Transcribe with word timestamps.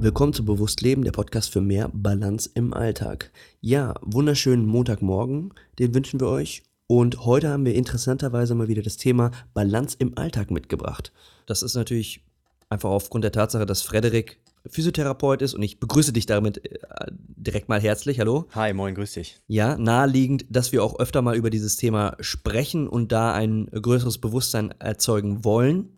Willkommen 0.00 0.32
zu 0.32 0.44
Bewusst 0.44 0.80
Leben, 0.80 1.02
der 1.02 1.10
Podcast 1.10 1.52
für 1.52 1.60
mehr 1.60 1.90
Balance 1.92 2.48
im 2.54 2.72
Alltag. 2.72 3.32
Ja, 3.60 3.94
wunderschönen 4.00 4.64
Montagmorgen, 4.64 5.52
den 5.80 5.92
wünschen 5.92 6.20
wir 6.20 6.28
euch. 6.28 6.62
Und 6.86 7.24
heute 7.24 7.48
haben 7.48 7.64
wir 7.64 7.74
interessanterweise 7.74 8.54
mal 8.54 8.68
wieder 8.68 8.82
das 8.82 8.96
Thema 8.96 9.32
Balance 9.54 9.96
im 9.98 10.16
Alltag 10.16 10.52
mitgebracht. 10.52 11.12
Das 11.46 11.64
ist 11.64 11.74
natürlich 11.74 12.22
einfach 12.70 12.90
aufgrund 12.90 13.24
der 13.24 13.32
Tatsache, 13.32 13.66
dass 13.66 13.82
Frederik 13.82 14.38
Physiotherapeut 14.66 15.42
ist 15.42 15.54
und 15.54 15.62
ich 15.62 15.80
begrüße 15.80 16.12
dich 16.12 16.26
damit 16.26 16.64
äh, 16.64 16.78
direkt 17.10 17.68
mal 17.68 17.80
herzlich. 17.80 18.20
Hallo. 18.20 18.46
Hi, 18.54 18.72
moin, 18.74 18.94
grüß 18.94 19.14
dich. 19.14 19.40
Ja, 19.48 19.76
naheliegend, 19.76 20.44
dass 20.48 20.70
wir 20.70 20.84
auch 20.84 21.00
öfter 21.00 21.22
mal 21.22 21.36
über 21.36 21.50
dieses 21.50 21.76
Thema 21.76 22.16
sprechen 22.20 22.86
und 22.86 23.10
da 23.10 23.32
ein 23.32 23.66
größeres 23.66 24.18
Bewusstsein 24.18 24.72
erzeugen 24.78 25.44
wollen. 25.44 25.88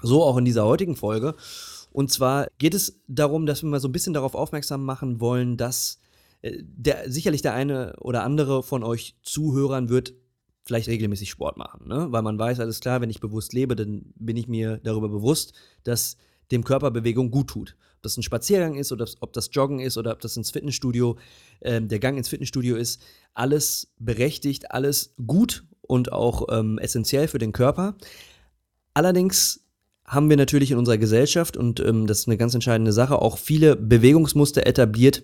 So 0.00 0.22
auch 0.22 0.38
in 0.38 0.46
dieser 0.46 0.64
heutigen 0.64 0.96
Folge. 0.96 1.34
Und 1.90 2.12
zwar 2.12 2.48
geht 2.58 2.74
es 2.74 3.00
darum, 3.08 3.46
dass 3.46 3.62
wir 3.62 3.68
mal 3.68 3.80
so 3.80 3.88
ein 3.88 3.92
bisschen 3.92 4.14
darauf 4.14 4.34
aufmerksam 4.34 4.84
machen 4.84 5.20
wollen, 5.20 5.56
dass 5.56 6.00
äh, 6.42 6.58
der, 6.62 7.10
sicherlich 7.10 7.42
der 7.42 7.54
eine 7.54 7.96
oder 8.00 8.22
andere 8.22 8.62
von 8.62 8.82
euch 8.82 9.16
Zuhörern 9.22 9.88
wird 9.88 10.14
vielleicht 10.64 10.88
regelmäßig 10.88 11.30
Sport 11.30 11.56
machen, 11.56 11.88
ne? 11.88 12.08
weil 12.10 12.20
man 12.20 12.38
weiß, 12.38 12.60
alles 12.60 12.80
klar, 12.80 13.00
wenn 13.00 13.08
ich 13.08 13.20
bewusst 13.20 13.54
lebe, 13.54 13.74
dann 13.74 14.12
bin 14.16 14.36
ich 14.36 14.48
mir 14.48 14.78
darüber 14.84 15.08
bewusst, 15.08 15.54
dass 15.82 16.18
dem 16.50 16.62
Körper 16.62 16.90
Bewegung 16.90 17.30
gut 17.30 17.48
tut. 17.48 17.76
Ob 17.96 18.02
das 18.02 18.16
ein 18.16 18.22
Spaziergang 18.22 18.76
ist 18.76 18.92
oder 18.92 19.06
ob 19.20 19.32
das 19.32 19.48
Joggen 19.52 19.80
ist 19.80 19.96
oder 19.96 20.12
ob 20.12 20.20
das 20.20 20.36
ins 20.36 20.50
Fitnessstudio, 20.50 21.16
äh, 21.60 21.80
der 21.80 21.98
Gang 21.98 22.18
ins 22.18 22.28
Fitnessstudio 22.28 22.76
ist, 22.76 23.02
alles 23.32 23.92
berechtigt, 23.98 24.70
alles 24.70 25.14
gut 25.26 25.64
und 25.80 26.12
auch 26.12 26.46
ähm, 26.50 26.78
essentiell 26.78 27.28
für 27.28 27.38
den 27.38 27.52
Körper. 27.52 27.96
Allerdings 28.92 29.64
haben 30.08 30.30
wir 30.30 30.36
natürlich 30.36 30.70
in 30.70 30.78
unserer 30.78 30.98
Gesellschaft, 30.98 31.56
und 31.56 31.80
ähm, 31.80 32.06
das 32.06 32.20
ist 32.20 32.28
eine 32.28 32.38
ganz 32.38 32.54
entscheidende 32.54 32.92
Sache, 32.92 33.20
auch 33.20 33.38
viele 33.38 33.76
Bewegungsmuster 33.76 34.66
etabliert, 34.66 35.22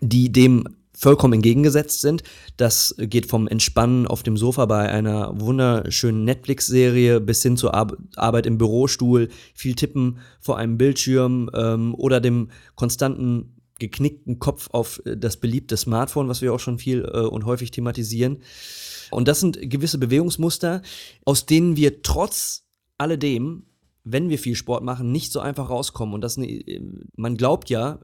die 0.00 0.32
dem 0.32 0.66
vollkommen 0.96 1.34
entgegengesetzt 1.34 2.00
sind. 2.00 2.22
Das 2.56 2.94
geht 2.98 3.26
vom 3.26 3.48
Entspannen 3.48 4.06
auf 4.06 4.22
dem 4.22 4.36
Sofa 4.36 4.66
bei 4.66 4.88
einer 4.88 5.38
wunderschönen 5.38 6.24
Netflix-Serie 6.24 7.20
bis 7.20 7.42
hin 7.42 7.56
zur 7.56 7.74
Ar 7.74 7.88
Arbeit 8.16 8.46
im 8.46 8.58
Bürostuhl, 8.58 9.28
viel 9.54 9.74
Tippen 9.74 10.18
vor 10.40 10.56
einem 10.56 10.78
Bildschirm 10.78 11.50
ähm, 11.54 11.94
oder 11.96 12.20
dem 12.20 12.50
konstanten 12.76 13.56
geknickten 13.80 14.38
Kopf 14.38 14.68
auf 14.70 15.02
äh, 15.04 15.16
das 15.16 15.36
beliebte 15.36 15.76
Smartphone, 15.76 16.28
was 16.28 16.42
wir 16.42 16.54
auch 16.54 16.60
schon 16.60 16.78
viel 16.78 17.04
äh, 17.12 17.20
und 17.20 17.44
häufig 17.44 17.72
thematisieren. 17.72 18.38
Und 19.10 19.28
das 19.28 19.40
sind 19.40 19.58
gewisse 19.70 19.98
Bewegungsmuster, 19.98 20.82
aus 21.24 21.46
denen 21.46 21.76
wir 21.76 22.02
trotz 22.02 22.66
alledem 22.98 23.64
wenn 24.04 24.28
wir 24.28 24.38
viel 24.38 24.54
Sport 24.54 24.84
machen, 24.84 25.10
nicht 25.10 25.32
so 25.32 25.40
einfach 25.40 25.70
rauskommen. 25.70 26.14
Und 26.14 26.20
das, 26.20 26.36
äh, 26.36 26.80
man 27.16 27.36
glaubt 27.36 27.70
ja, 27.70 27.98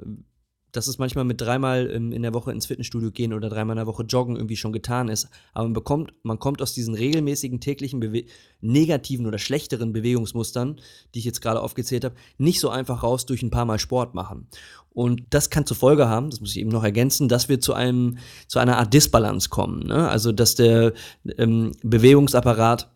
dass 0.73 0.87
es 0.87 0.99
manchmal 0.99 1.25
mit 1.25 1.41
dreimal 1.41 1.87
in 1.87 2.23
der 2.23 2.35
Woche 2.35 2.53
ins 2.53 2.67
Fitnessstudio 2.67 3.11
gehen 3.11 3.33
oder 3.33 3.49
dreimal 3.49 3.75
in 3.75 3.79
der 3.79 3.87
Woche 3.87 4.05
joggen 4.05 4.37
irgendwie 4.37 4.57
schon 4.57 4.73
getan 4.73 5.09
ist. 5.09 5.29
Aber 5.53 5.65
man 5.65 5.73
bekommt, 5.73 6.13
man 6.23 6.39
kommt 6.39 6.63
aus 6.63 6.75
diesen 6.75 6.95
regelmäßigen 6.95 7.61
täglichen 7.61 8.01
Bewe 8.01 8.25
negativen 8.61 9.27
oder 9.27 9.39
schlechteren 9.39 9.93
Bewegungsmustern, 9.93 10.81
die 11.15 11.19
ich 11.19 11.25
jetzt 11.25 11.41
gerade 11.41 11.61
aufgezählt 11.61 12.05
habe, 12.05 12.15
nicht 12.39 12.61
so 12.61 12.69
einfach 12.69 13.03
raus 13.03 13.27
durch 13.27 13.43
ein 13.43 13.51
paar 13.51 13.65
Mal 13.65 13.79
Sport 13.79 14.15
machen. 14.15 14.47
Und 14.93 15.23
das 15.31 15.51
kann 15.51 15.67
zur 15.67 15.77
Folge 15.77 16.09
haben, 16.09 16.31
das 16.31 16.41
muss 16.41 16.51
ich 16.51 16.59
eben 16.59 16.71
noch 16.71 16.85
ergänzen, 16.85 17.29
dass 17.29 17.49
wir 17.49 17.61
zu 17.61 17.75
einem, 17.75 18.19
zu 18.49 18.59
einer 18.59 18.79
Art 18.79 18.93
Disbalance 18.93 19.49
kommen. 19.49 19.87
Ne? 19.87 20.09
Also, 20.09 20.33
dass 20.33 20.55
der 20.55 20.93
ähm, 21.37 21.73
Bewegungsapparat 21.83 22.91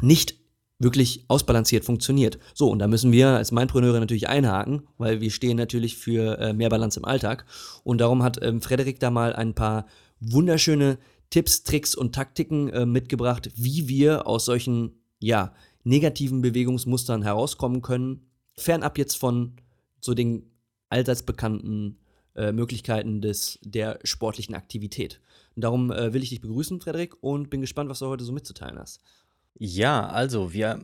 nicht 0.00 0.41
wirklich 0.82 1.24
ausbalanciert 1.28 1.84
funktioniert. 1.84 2.38
So, 2.54 2.68
und 2.68 2.80
da 2.80 2.88
müssen 2.88 3.12
wir 3.12 3.28
als 3.28 3.52
Mindpreneure 3.52 4.00
natürlich 4.00 4.28
einhaken, 4.28 4.82
weil 4.98 5.20
wir 5.20 5.30
stehen 5.30 5.56
natürlich 5.56 5.96
für 5.96 6.38
äh, 6.38 6.52
mehr 6.52 6.68
Balance 6.68 6.98
im 6.98 7.04
Alltag. 7.04 7.44
Und 7.84 7.98
darum 8.00 8.22
hat 8.22 8.42
ähm, 8.42 8.60
Frederik 8.60 8.98
da 8.98 9.10
mal 9.10 9.34
ein 9.34 9.54
paar 9.54 9.86
wunderschöne 10.20 10.98
Tipps, 11.30 11.62
Tricks 11.62 11.94
und 11.94 12.14
Taktiken 12.14 12.68
äh, 12.68 12.84
mitgebracht, 12.84 13.50
wie 13.54 13.88
wir 13.88 14.26
aus 14.26 14.44
solchen, 14.44 14.92
ja, 15.18 15.54
negativen 15.84 16.42
Bewegungsmustern 16.42 17.22
herauskommen 17.22 17.82
können. 17.82 18.26
Fernab 18.56 18.98
jetzt 18.98 19.16
von 19.16 19.56
so 20.00 20.14
den 20.14 20.50
allseits 20.88 21.22
bekannten 21.22 21.98
äh, 22.34 22.52
Möglichkeiten 22.52 23.20
des, 23.20 23.58
der 23.62 23.98
sportlichen 24.04 24.54
Aktivität. 24.54 25.20
Und 25.54 25.64
darum 25.64 25.90
äh, 25.90 26.12
will 26.12 26.22
ich 26.22 26.30
dich 26.30 26.40
begrüßen, 26.40 26.80
Frederik, 26.80 27.14
und 27.22 27.50
bin 27.50 27.60
gespannt, 27.60 27.90
was 27.90 27.98
du 27.98 28.06
heute 28.06 28.24
so 28.24 28.32
mitzuteilen 28.32 28.78
hast. 28.78 29.00
Ja, 29.58 30.06
also 30.06 30.52
wir 30.52 30.80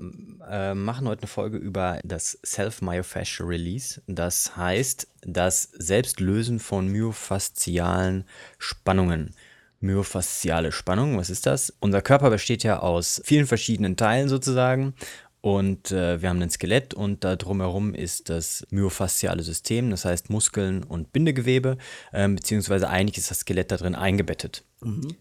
äh, 0.48 0.74
machen 0.74 1.08
heute 1.08 1.22
eine 1.22 1.28
Folge 1.28 1.56
über 1.56 1.98
das 2.04 2.38
Self-Myofascial 2.44 3.48
Release. 3.48 4.00
Das 4.06 4.56
heißt, 4.56 5.08
das 5.22 5.62
Selbstlösen 5.72 6.60
von 6.60 6.88
myofaszialen 6.88 8.24
Spannungen. 8.58 9.34
Myofasziale 9.80 10.72
Spannung, 10.72 11.18
was 11.18 11.30
ist 11.30 11.46
das? 11.46 11.72
Unser 11.80 12.02
Körper 12.02 12.30
besteht 12.30 12.62
ja 12.62 12.80
aus 12.80 13.22
vielen 13.24 13.46
verschiedenen 13.46 13.96
Teilen 13.96 14.28
sozusagen. 14.28 14.94
Und 15.40 15.92
äh, 15.92 16.20
wir 16.20 16.28
haben 16.28 16.42
ein 16.42 16.50
Skelett 16.50 16.94
und 16.94 17.22
da 17.22 17.36
drumherum 17.36 17.94
ist 17.94 18.28
das 18.28 18.66
myofasziale 18.70 19.44
System, 19.44 19.90
das 19.90 20.04
heißt 20.04 20.30
Muskeln 20.30 20.82
und 20.82 21.12
Bindegewebe, 21.12 21.78
äh, 22.12 22.28
beziehungsweise 22.28 22.88
eigentlich 22.88 23.18
ist 23.18 23.30
das 23.30 23.40
Skelett 23.40 23.70
da 23.70 23.76
drin 23.76 23.94
eingebettet. 23.94 24.64
Mhm. 24.80 25.14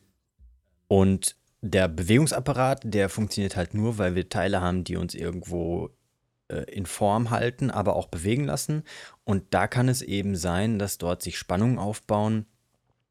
Und 0.88 1.35
der 1.69 1.88
Bewegungsapparat, 1.88 2.81
der 2.83 3.09
funktioniert 3.09 3.55
halt 3.55 3.73
nur, 3.73 3.97
weil 3.97 4.16
wir 4.16 4.29
Teile 4.29 4.61
haben, 4.61 4.83
die 4.83 4.95
uns 4.95 5.13
irgendwo 5.13 5.89
äh, 6.50 6.63
in 6.72 6.85
Form 6.85 7.29
halten, 7.29 7.72
aber 7.72 7.95
auch 7.95 8.07
bewegen 8.07 8.45
lassen. 8.45 8.83
Und 9.23 9.44
da 9.51 9.67
kann 9.67 9.89
es 9.89 10.01
eben 10.01 10.35
sein, 10.35 10.79
dass 10.79 10.97
dort 10.97 11.22
sich 11.22 11.38
Spannungen 11.38 11.79
aufbauen 11.79 12.45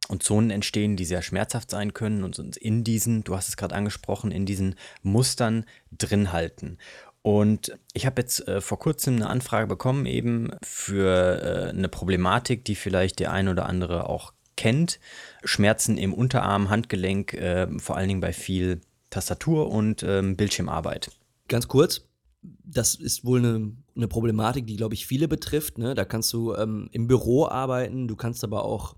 und 0.08 0.22
Zonen 0.22 0.50
entstehen, 0.50 0.96
die 0.96 1.04
sehr 1.04 1.22
schmerzhaft 1.22 1.70
sein 1.70 1.92
können 1.92 2.24
und 2.24 2.38
uns 2.38 2.56
in 2.56 2.84
diesen, 2.84 3.24
du 3.24 3.36
hast 3.36 3.48
es 3.48 3.56
gerade 3.56 3.74
angesprochen, 3.74 4.30
in 4.30 4.46
diesen 4.46 4.76
Mustern 5.02 5.64
drin 5.90 6.32
halten. 6.32 6.78
Und 7.22 7.76
ich 7.92 8.06
habe 8.06 8.22
jetzt 8.22 8.46
äh, 8.46 8.60
vor 8.60 8.78
kurzem 8.78 9.16
eine 9.16 9.28
Anfrage 9.28 9.66
bekommen, 9.66 10.06
eben 10.06 10.50
für 10.62 11.42
äh, 11.42 11.70
eine 11.70 11.88
Problematik, 11.88 12.64
die 12.64 12.76
vielleicht 12.76 13.18
der 13.18 13.32
ein 13.32 13.48
oder 13.48 13.66
andere 13.66 14.08
auch 14.08 14.32
kennt. 14.56 14.98
Schmerzen 15.44 15.98
im 15.98 16.12
Unterarm, 16.14 16.70
Handgelenk, 16.70 17.34
äh, 17.34 17.66
vor 17.78 17.96
allen 17.96 18.08
Dingen 18.08 18.20
bei 18.20 18.32
viel 18.32 18.80
Tastatur 19.10 19.70
und 19.70 20.02
ähm, 20.02 20.36
Bildschirmarbeit. 20.36 21.10
Ganz 21.48 21.68
kurz, 21.68 22.08
das 22.42 22.94
ist 22.94 23.24
wohl 23.24 23.38
eine, 23.38 23.72
eine 23.94 24.08
Problematik, 24.08 24.66
die, 24.66 24.76
glaube 24.76 24.94
ich, 24.94 25.06
viele 25.06 25.28
betrifft. 25.28 25.78
Ne? 25.78 25.94
Da 25.94 26.04
kannst 26.04 26.32
du 26.32 26.54
ähm, 26.54 26.88
im 26.92 27.06
Büro 27.06 27.46
arbeiten, 27.46 28.08
du 28.08 28.16
kannst 28.16 28.44
aber 28.44 28.64
auch 28.64 28.96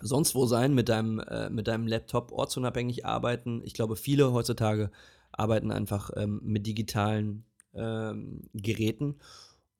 sonst 0.00 0.34
wo 0.34 0.46
sein 0.46 0.74
mit 0.74 0.88
deinem, 0.88 1.18
äh, 1.20 1.50
mit 1.50 1.66
deinem 1.66 1.86
Laptop 1.86 2.32
ortsunabhängig 2.32 3.06
arbeiten. 3.06 3.62
Ich 3.64 3.74
glaube, 3.74 3.96
viele 3.96 4.32
heutzutage 4.32 4.90
arbeiten 5.32 5.72
einfach 5.72 6.10
ähm, 6.16 6.40
mit 6.44 6.66
digitalen 6.66 7.44
ähm, 7.74 8.42
Geräten 8.52 9.16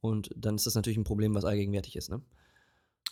und 0.01 0.31
dann 0.37 0.57
ist 0.57 0.67
das 0.67 0.75
natürlich 0.75 0.99
ein 0.99 1.05
Problem, 1.05 1.35
was 1.35 1.45
allgegenwärtig 1.45 1.97
ist. 1.97 2.11
Ne? 2.11 2.21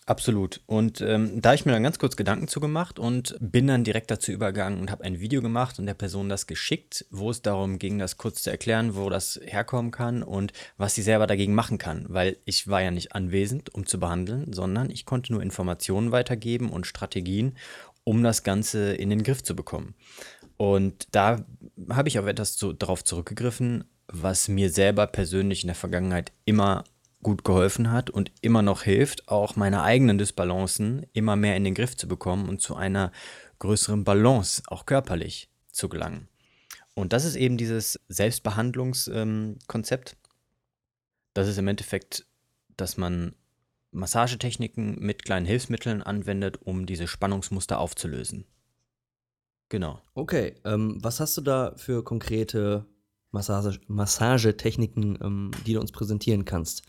Absolut. 0.04 0.60
Und 0.66 1.00
ähm, 1.00 1.40
da 1.40 1.50
habe 1.50 1.54
ich 1.54 1.64
mir 1.64 1.72
dann 1.72 1.84
ganz 1.84 2.00
kurz 2.00 2.16
Gedanken 2.16 2.48
zu 2.48 2.58
gemacht 2.58 2.98
und 2.98 3.36
bin 3.40 3.68
dann 3.68 3.84
direkt 3.84 4.10
dazu 4.10 4.32
übergegangen 4.32 4.80
und 4.80 4.90
habe 4.90 5.04
ein 5.04 5.20
Video 5.20 5.40
gemacht 5.40 5.78
und 5.78 5.86
der 5.86 5.94
Person 5.94 6.28
das 6.28 6.48
geschickt, 6.48 7.06
wo 7.10 7.30
es 7.30 7.42
darum 7.42 7.78
ging, 7.78 8.00
das 8.00 8.16
kurz 8.16 8.42
zu 8.42 8.50
erklären, 8.50 8.96
wo 8.96 9.10
das 9.10 9.38
herkommen 9.44 9.92
kann 9.92 10.24
und 10.24 10.52
was 10.76 10.96
sie 10.96 11.02
selber 11.02 11.28
dagegen 11.28 11.54
machen 11.54 11.78
kann. 11.78 12.06
Weil 12.08 12.36
ich 12.44 12.66
war 12.66 12.82
ja 12.82 12.90
nicht 12.90 13.14
anwesend, 13.14 13.72
um 13.72 13.86
zu 13.86 14.00
behandeln, 14.00 14.52
sondern 14.52 14.90
ich 14.90 15.06
konnte 15.06 15.32
nur 15.32 15.42
Informationen 15.42 16.10
weitergeben 16.10 16.70
und 16.70 16.88
Strategien, 16.88 17.56
um 18.02 18.24
das 18.24 18.42
Ganze 18.42 18.94
in 18.94 19.08
den 19.08 19.22
Griff 19.22 19.44
zu 19.44 19.54
bekommen. 19.54 19.94
Und 20.56 21.06
da 21.12 21.44
habe 21.90 22.08
ich 22.08 22.18
auf 22.18 22.26
etwas 22.26 22.56
zu, 22.56 22.72
darauf 22.72 23.04
zurückgegriffen, 23.04 23.84
was 24.08 24.48
mir 24.48 24.70
selber 24.70 25.06
persönlich 25.06 25.62
in 25.62 25.68
der 25.68 25.76
Vergangenheit 25.76 26.32
immer 26.44 26.82
gut 27.22 27.44
geholfen 27.44 27.90
hat 27.90 28.10
und 28.10 28.32
immer 28.40 28.62
noch 28.62 28.82
hilft, 28.82 29.28
auch 29.28 29.56
meine 29.56 29.82
eigenen 29.82 30.18
Dysbalancen 30.18 31.06
immer 31.12 31.36
mehr 31.36 31.56
in 31.56 31.64
den 31.64 31.74
Griff 31.74 31.96
zu 31.96 32.08
bekommen 32.08 32.48
und 32.48 32.60
zu 32.60 32.76
einer 32.76 33.12
größeren 33.60 34.04
Balance, 34.04 34.62
auch 34.66 34.86
körperlich, 34.86 35.48
zu 35.70 35.88
gelangen. 35.88 36.28
Und 36.94 37.12
das 37.12 37.24
ist 37.24 37.36
eben 37.36 37.56
dieses 37.56 38.00
Selbstbehandlungskonzept. 38.08 40.10
Ähm, 40.10 40.16
das 41.32 41.48
ist 41.48 41.58
im 41.58 41.68
Endeffekt, 41.68 42.26
dass 42.76 42.96
man 42.96 43.34
Massagetechniken 43.92 44.98
mit 44.98 45.24
kleinen 45.24 45.46
Hilfsmitteln 45.46 46.02
anwendet, 46.02 46.58
um 46.62 46.86
diese 46.86 47.06
Spannungsmuster 47.06 47.78
aufzulösen. 47.78 48.46
Genau. 49.68 50.00
Okay, 50.14 50.56
ähm, 50.64 50.98
was 51.00 51.20
hast 51.20 51.36
du 51.36 51.40
da 51.40 51.74
für 51.76 52.04
konkrete 52.04 52.84
Massage 53.30 53.80
Massagetechniken, 53.86 55.18
ähm, 55.22 55.50
die 55.66 55.74
du 55.74 55.80
uns 55.80 55.92
präsentieren 55.92 56.44
kannst? 56.44 56.82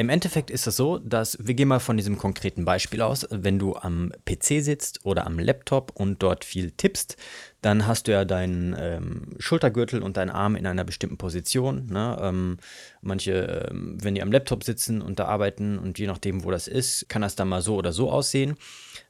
Im 0.00 0.08
Endeffekt 0.08 0.50
ist 0.50 0.66
es 0.66 0.76
so, 0.76 0.96
dass 0.96 1.36
wir 1.42 1.52
gehen 1.52 1.68
mal 1.68 1.78
von 1.78 1.98
diesem 1.98 2.16
konkreten 2.16 2.64
Beispiel 2.64 3.02
aus. 3.02 3.26
Wenn 3.30 3.58
du 3.58 3.76
am 3.76 4.10
PC 4.24 4.64
sitzt 4.64 5.04
oder 5.04 5.26
am 5.26 5.38
Laptop 5.38 5.92
und 5.94 6.22
dort 6.22 6.46
viel 6.46 6.70
tippst, 6.70 7.18
dann 7.60 7.86
hast 7.86 8.08
du 8.08 8.12
ja 8.12 8.24
deinen 8.24 8.74
ähm, 8.78 9.36
Schultergürtel 9.38 10.02
und 10.02 10.16
deinen 10.16 10.30
Arm 10.30 10.56
in 10.56 10.66
einer 10.66 10.84
bestimmten 10.84 11.18
Position. 11.18 11.84
Ne? 11.90 12.16
Ähm, 12.18 12.56
manche, 13.02 13.68
ähm, 13.70 13.98
wenn 14.02 14.14
die 14.14 14.22
am 14.22 14.32
Laptop 14.32 14.64
sitzen 14.64 15.02
und 15.02 15.18
da 15.18 15.26
arbeiten 15.26 15.78
und 15.78 15.98
je 15.98 16.06
nachdem, 16.06 16.44
wo 16.44 16.50
das 16.50 16.66
ist, 16.66 17.10
kann 17.10 17.20
das 17.20 17.36
dann 17.36 17.50
mal 17.50 17.60
so 17.60 17.76
oder 17.76 17.92
so 17.92 18.10
aussehen. 18.10 18.56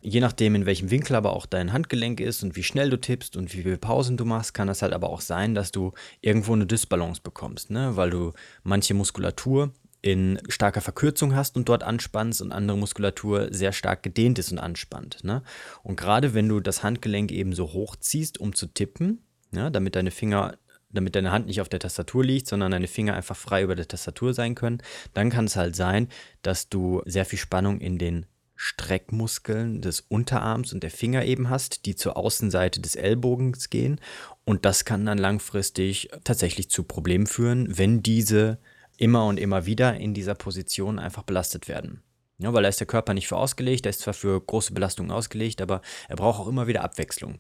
Je 0.01 0.19
nachdem, 0.19 0.57
in 0.57 0.67
welchem 0.67 0.91
Winkel 0.91 1.15
aber 1.15 1.35
auch 1.35 1.47
dein 1.47 1.73
Handgelenk 1.73 2.19
ist 2.19 2.43
und 2.43 2.57
wie 2.57 2.65
schnell 2.65 2.91
du 2.91 2.97
tippst 2.97 3.37
und 3.37 3.55
wie 3.55 3.63
viele 3.63 3.79
Pausen 3.79 4.17
du 4.17 4.25
machst, 4.25 4.55
kann 4.55 4.67
das 4.67 4.83
halt 4.83 4.93
aber 4.93 5.11
auch 5.11 5.21
sein, 5.21 5.55
dass 5.55 5.71
du 5.71 5.93
irgendwo 6.21 6.53
eine 6.53 6.67
Dysbalance 6.67 7.21
bekommst, 7.23 7.71
ne? 7.71 7.95
weil 7.95 8.11
du 8.11 8.33
manche 8.65 8.95
Muskulatur 8.95 9.71
in 10.03 10.41
starker 10.49 10.81
Verkürzung 10.81 11.35
hast 11.35 11.57
und 11.57 11.69
dort 11.69 11.83
anspannst 11.83 12.41
und 12.41 12.53
andere 12.53 12.79
Muskulatur 12.79 13.49
sehr 13.53 13.73
stark 13.73 14.03
gedehnt 14.03 14.39
ist 14.39 14.51
und 14.53 14.59
anspannt. 14.59 15.23
Ne? 15.23 15.43
Und 15.83 15.97
gerade 15.97 16.35
wenn 16.35 16.49
du 16.49 16.61
das 16.61 16.83
Handgelenk 16.83 17.33
eben 17.33 17.53
so 17.53 17.73
hochziehst, 17.73 18.39
um 18.39 18.55
zu 18.55 18.67
tippen, 18.67 19.23
ja, 19.53 19.69
damit 19.69 19.97
deine 19.97 20.11
Finger, 20.11 20.57
damit 20.91 21.17
deine 21.17 21.33
Hand 21.33 21.47
nicht 21.47 21.61
auf 21.61 21.69
der 21.69 21.81
Tastatur 21.81 22.25
liegt, 22.25 22.47
sondern 22.47 22.71
deine 22.71 22.87
Finger 22.87 23.15
einfach 23.15 23.37
frei 23.37 23.63
über 23.63 23.75
der 23.75 23.89
Tastatur 23.89 24.33
sein 24.33 24.55
können, 24.55 24.79
dann 25.13 25.31
kann 25.31 25.45
es 25.45 25.57
halt 25.57 25.77
sein, 25.77 26.09
dass 26.43 26.69
du 26.69 27.03
sehr 27.05 27.25
viel 27.25 27.39
Spannung 27.39 27.81
in 27.81 27.99
den 27.99 28.27
Streckmuskeln 28.63 29.81
des 29.81 30.01
Unterarms 30.01 30.75
und 30.75 30.83
der 30.83 30.91
Finger 30.91 31.25
eben 31.25 31.49
hast, 31.49 31.87
die 31.87 31.97
zur 31.97 32.19
Außenseite 32.19 32.81
des 32.81 32.95
Ellbogens 32.95 33.71
gehen. 33.71 33.99
Und 34.45 34.67
das 34.67 34.85
kann 34.85 35.07
dann 35.07 35.17
langfristig 35.17 36.11
tatsächlich 36.25 36.69
zu 36.69 36.83
Problemen 36.83 37.27
führen, 37.27 37.79
wenn 37.79 38.03
diese 38.03 38.59
immer 39.01 39.27
und 39.27 39.41
immer 39.41 39.67
wieder 39.67 39.97
in 39.97 40.15
dieser 40.15 40.35
Position 40.35 40.99
einfach 40.99 41.23
belastet 41.23 41.69
werden. 41.69 42.03
Ja, 42.39 42.53
weil 42.53 42.63
da 42.63 42.69
ist 42.69 42.81
der 42.81 42.87
Körper 42.87 43.15
nicht 43.15 43.29
für 43.29 43.37
ausgelegt, 43.37 43.85
der 43.85 43.91
ist 43.91 44.01
zwar 44.01 44.15
für 44.15 44.41
große 44.41 44.73
Belastungen 44.73 45.11
ausgelegt, 45.11 45.61
aber 45.61 45.81
er 46.09 46.17
braucht 46.17 46.41
auch 46.41 46.49
immer 46.49 46.67
wieder 46.67 46.85
Abwechslung. 46.85 47.39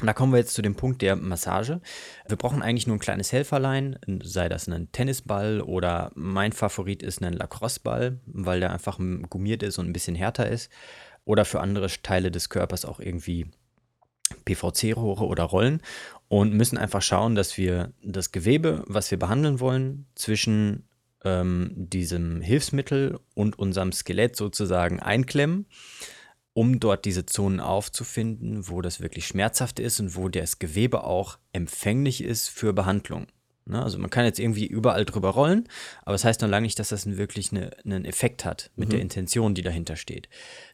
Und 0.00 0.06
da 0.06 0.12
kommen 0.12 0.32
wir 0.32 0.38
jetzt 0.38 0.54
zu 0.54 0.62
dem 0.62 0.76
Punkt 0.76 1.02
der 1.02 1.16
Massage. 1.16 1.80
Wir 2.26 2.36
brauchen 2.36 2.62
eigentlich 2.62 2.86
nur 2.86 2.96
ein 2.96 3.00
kleines 3.00 3.32
Helferlein, 3.32 3.98
sei 4.22 4.48
das 4.48 4.68
ein 4.68 4.92
Tennisball 4.92 5.60
oder 5.60 6.12
mein 6.14 6.52
Favorit 6.52 7.02
ist 7.02 7.22
ein 7.22 7.32
Lacrosseball, 7.32 8.20
weil 8.26 8.60
der 8.60 8.72
einfach 8.72 8.98
gummiert 9.28 9.62
ist 9.62 9.78
und 9.78 9.88
ein 9.88 9.92
bisschen 9.92 10.14
härter 10.14 10.48
ist. 10.48 10.70
Oder 11.24 11.44
für 11.44 11.60
andere 11.60 11.88
Teile 12.02 12.30
des 12.30 12.48
Körpers 12.48 12.84
auch 12.84 13.00
irgendwie 13.00 13.50
PVC-Rohre 14.44 15.26
oder 15.26 15.44
Rollen 15.44 15.82
und 16.28 16.54
müssen 16.54 16.78
einfach 16.78 17.02
schauen, 17.02 17.34
dass 17.34 17.56
wir 17.56 17.92
das 18.02 18.32
Gewebe, 18.32 18.84
was 18.86 19.10
wir 19.10 19.18
behandeln 19.18 19.60
wollen, 19.60 20.06
zwischen 20.14 20.88
ähm, 21.24 21.72
diesem 21.74 22.40
Hilfsmittel 22.40 23.18
und 23.34 23.58
unserem 23.58 23.92
Skelett 23.92 24.36
sozusagen 24.36 25.00
einklemmen, 25.00 25.66
um 26.52 26.80
dort 26.80 27.04
diese 27.04 27.26
Zonen 27.26 27.60
aufzufinden, 27.60 28.68
wo 28.68 28.80
das 28.82 29.00
wirklich 29.00 29.26
schmerzhaft 29.26 29.80
ist 29.80 30.00
und 30.00 30.16
wo 30.16 30.28
das 30.28 30.58
Gewebe 30.58 31.04
auch 31.04 31.38
empfänglich 31.52 32.22
ist 32.22 32.48
für 32.48 32.72
Behandlung. 32.72 33.26
Ne? 33.68 33.82
Also 33.82 33.98
man 33.98 34.10
kann 34.10 34.24
jetzt 34.24 34.38
irgendwie 34.38 34.66
überall 34.66 35.04
drüber 35.04 35.30
rollen, 35.30 35.68
aber 36.02 36.12
das 36.12 36.24
heißt 36.24 36.40
noch 36.40 36.48
lange 36.48 36.66
nicht, 36.66 36.78
dass 36.78 36.88
das 36.88 37.06
wirklich 37.06 37.52
eine, 37.52 37.70
einen 37.84 38.04
Effekt 38.04 38.44
hat 38.44 38.70
mit 38.76 38.88
mhm. 38.88 38.92
der 38.92 39.00
Intention, 39.00 39.54
die 39.54 39.62
dahinter 39.62 39.96
steht. 39.96 40.28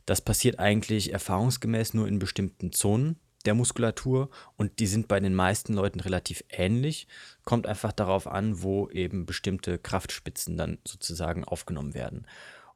Das 0.07 0.21
passiert 0.21 0.59
eigentlich 0.59 1.13
erfahrungsgemäß 1.13 1.95
nur 1.95 2.09
in 2.09 2.19
bestimmten 2.19 2.73
Zonen 2.73 3.17
der 3.45 3.55
Muskulatur 3.55 4.31
und 4.57 4.79
die 4.79 4.87
sind 4.87 5.09
bei 5.09 5.21
den 5.21 5.35
meisten 5.35 5.75
Leuten 5.75 6.01
relativ 6.01 6.45
ähnlich. 6.49 7.07
Kommt 7.45 7.67
einfach 7.67 7.93
darauf 7.93 8.27
an, 8.27 8.63
wo 8.63 8.89
eben 8.91 9.27
bestimmte 9.27 9.79
Kraftspitzen 9.79 10.57
dann 10.57 10.79
sozusagen 10.87 11.45
aufgenommen 11.45 11.95
werden. 11.95 12.27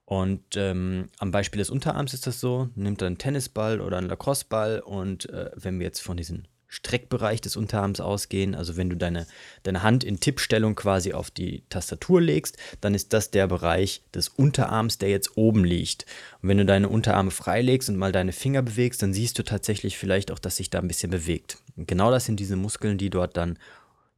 Und 0.05 0.57
ähm, 0.57 1.09
am 1.19 1.31
Beispiel 1.31 1.59
des 1.59 1.69
Unterarms 1.69 2.15
ist 2.15 2.27
das 2.27 2.41
so, 2.41 2.71
nimmt 2.75 3.03
dann 3.03 3.09
einen 3.09 3.19
Tennisball 3.19 3.81
oder 3.81 3.99
einen 3.99 4.09
Lacrosseball 4.09 4.81
und 4.81 5.29
äh, 5.29 5.51
wenn 5.55 5.79
wir 5.79 5.87
jetzt 5.87 6.01
von 6.01 6.17
diesen 6.17 6.49
Streckbereich 6.69 7.41
des 7.41 7.57
Unterarms 7.57 7.99
ausgehen. 7.99 8.55
Also 8.55 8.77
wenn 8.77 8.91
du 8.91 8.97
deine, 8.97 9.27
deine 9.63 9.83
Hand 9.83 10.05
in 10.05 10.21
Tippstellung 10.21 10.75
quasi 10.75 11.15
auf 11.15 11.31
die 11.31 11.63
Tastatur 11.71 12.21
legst, 12.21 12.59
dann 12.83 12.95
ist 12.95 13.15
das 13.15 13.31
der 13.31 13.49
Bereich 13.49 14.03
des 14.15 14.29
Unterarms, 14.29 14.99
der 14.99 15.09
jetzt 15.09 15.37
oben 15.37 15.65
liegt. 15.65 16.05
Und 16.43 16.51
wenn 16.51 16.59
du 16.59 16.67
deine 16.67 16.91
Unterarme 16.91 17.31
freilegst 17.31 17.89
und 17.89 17.97
mal 17.97 18.13
deine 18.13 18.33
Finger 18.33 18.61
bewegst, 18.61 19.03
dann 19.03 19.15
siehst 19.15 19.39
du 19.39 19.45
tatsächlich 19.45 19.97
vielleicht 19.97 20.31
auch, 20.31 20.39
dass 20.39 20.57
sich 20.57 20.69
da 20.69 20.79
ein 20.79 20.89
bisschen 20.89 21.11
bewegt. 21.11 21.57
Und 21.77 21.89
genau 21.89 22.11
das 22.11 22.27
sind 22.27 22.39
diese 22.39 22.57
Muskeln, 22.57 22.99
die 22.99 23.11
dort 23.11 23.39
dann 23.39 23.59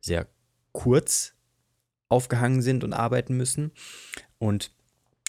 sehr 0.01 0.27
kurz 0.73 1.35
aufgehangen 2.09 2.63
sind 2.63 2.83
und 2.83 2.93
arbeiten 2.93 3.37
müssen. 3.37 3.71
Und 4.39 4.73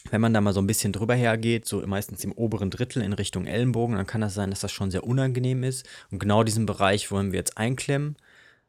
wenn 0.09 0.21
man 0.21 0.33
da 0.33 0.41
mal 0.41 0.53
so 0.53 0.61
ein 0.61 0.67
bisschen 0.67 0.93
drüber 0.93 1.15
hergeht, 1.15 1.67
so 1.67 1.85
meistens 1.85 2.23
im 2.23 2.31
oberen 2.31 2.69
Drittel 2.69 3.03
in 3.03 3.13
Richtung 3.13 3.45
Ellenbogen, 3.45 3.95
dann 3.95 4.07
kann 4.07 4.21
das 4.21 4.33
sein, 4.33 4.49
dass 4.49 4.61
das 4.61 4.71
schon 4.71 4.91
sehr 4.91 5.03
unangenehm 5.03 5.63
ist. 5.63 5.87
Und 6.09 6.19
genau 6.19 6.43
diesen 6.43 6.65
Bereich 6.65 7.11
wollen 7.11 7.31
wir 7.31 7.39
jetzt 7.39 7.57
einklemmen. 7.57 8.15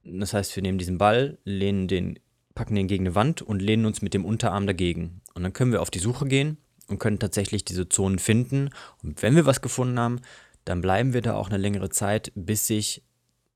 Das 0.04 0.34
heißt, 0.34 0.54
wir 0.56 0.62
nehmen 0.62 0.78
diesen 0.78 0.98
Ball, 0.98 1.38
lehnen 1.44 1.88
den, 1.88 2.18
packen 2.54 2.74
den 2.74 2.88
gegen 2.88 3.06
eine 3.06 3.14
Wand 3.14 3.40
und 3.40 3.62
lehnen 3.62 3.86
uns 3.86 4.02
mit 4.02 4.14
dem 4.14 4.24
Unterarm 4.24 4.66
dagegen. 4.66 5.20
Und 5.34 5.42
dann 5.42 5.52
können 5.52 5.72
wir 5.72 5.80
auf 5.80 5.90
die 5.90 6.00
Suche 6.00 6.26
gehen 6.26 6.58
und 6.88 6.98
können 6.98 7.18
tatsächlich 7.18 7.64
diese 7.64 7.88
Zonen 7.88 8.18
finden. 8.18 8.70
Und 9.02 9.22
wenn 9.22 9.36
wir 9.36 9.46
was 9.46 9.62
gefunden 9.62 9.98
haben, 9.98 10.20
dann 10.64 10.80
bleiben 10.80 11.12
wir 11.12 11.22
da 11.22 11.34
auch 11.34 11.48
eine 11.48 11.58
längere 11.58 11.90
Zeit, 11.90 12.32
bis 12.34 12.66
sich 12.66 13.02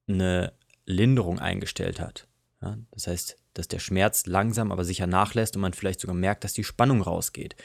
eine 0.08 0.52
Linderung 0.86 1.38
eingestellt 1.38 2.00
hat. 2.00 2.28
Ja, 2.62 2.78
das 2.92 3.06
heißt, 3.06 3.36
dass 3.58 3.68
der 3.68 3.78
Schmerz 3.78 4.26
langsam 4.26 4.72
aber 4.72 4.84
sicher 4.84 5.06
nachlässt 5.06 5.56
und 5.56 5.62
man 5.62 5.72
vielleicht 5.72 6.00
sogar 6.00 6.16
merkt, 6.16 6.44
dass 6.44 6.52
die 6.52 6.64
Spannung 6.64 7.02
rausgeht. 7.02 7.56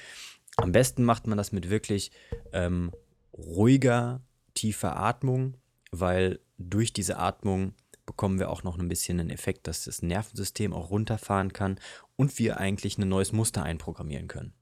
Am 0.57 0.71
besten 0.71 1.03
macht 1.03 1.27
man 1.27 1.37
das 1.37 1.51
mit 1.51 1.69
wirklich 1.69 2.11
ähm, 2.53 2.91
ruhiger, 3.33 4.21
tiefer 4.53 4.97
Atmung, 4.97 5.55
weil 5.91 6.39
durch 6.57 6.93
diese 6.93 7.17
Atmung 7.17 7.73
bekommen 8.05 8.39
wir 8.39 8.49
auch 8.49 8.63
noch 8.63 8.77
ein 8.77 8.89
bisschen 8.89 9.19
einen 9.19 9.29
Effekt, 9.29 9.67
dass 9.67 9.85
das 9.85 10.01
Nervensystem 10.01 10.73
auch 10.73 10.89
runterfahren 10.89 11.53
kann 11.53 11.79
und 12.15 12.37
wir 12.39 12.57
eigentlich 12.57 12.97
ein 12.97 13.07
neues 13.07 13.31
Muster 13.31 13.63
einprogrammieren 13.63 14.27
können. 14.27 14.53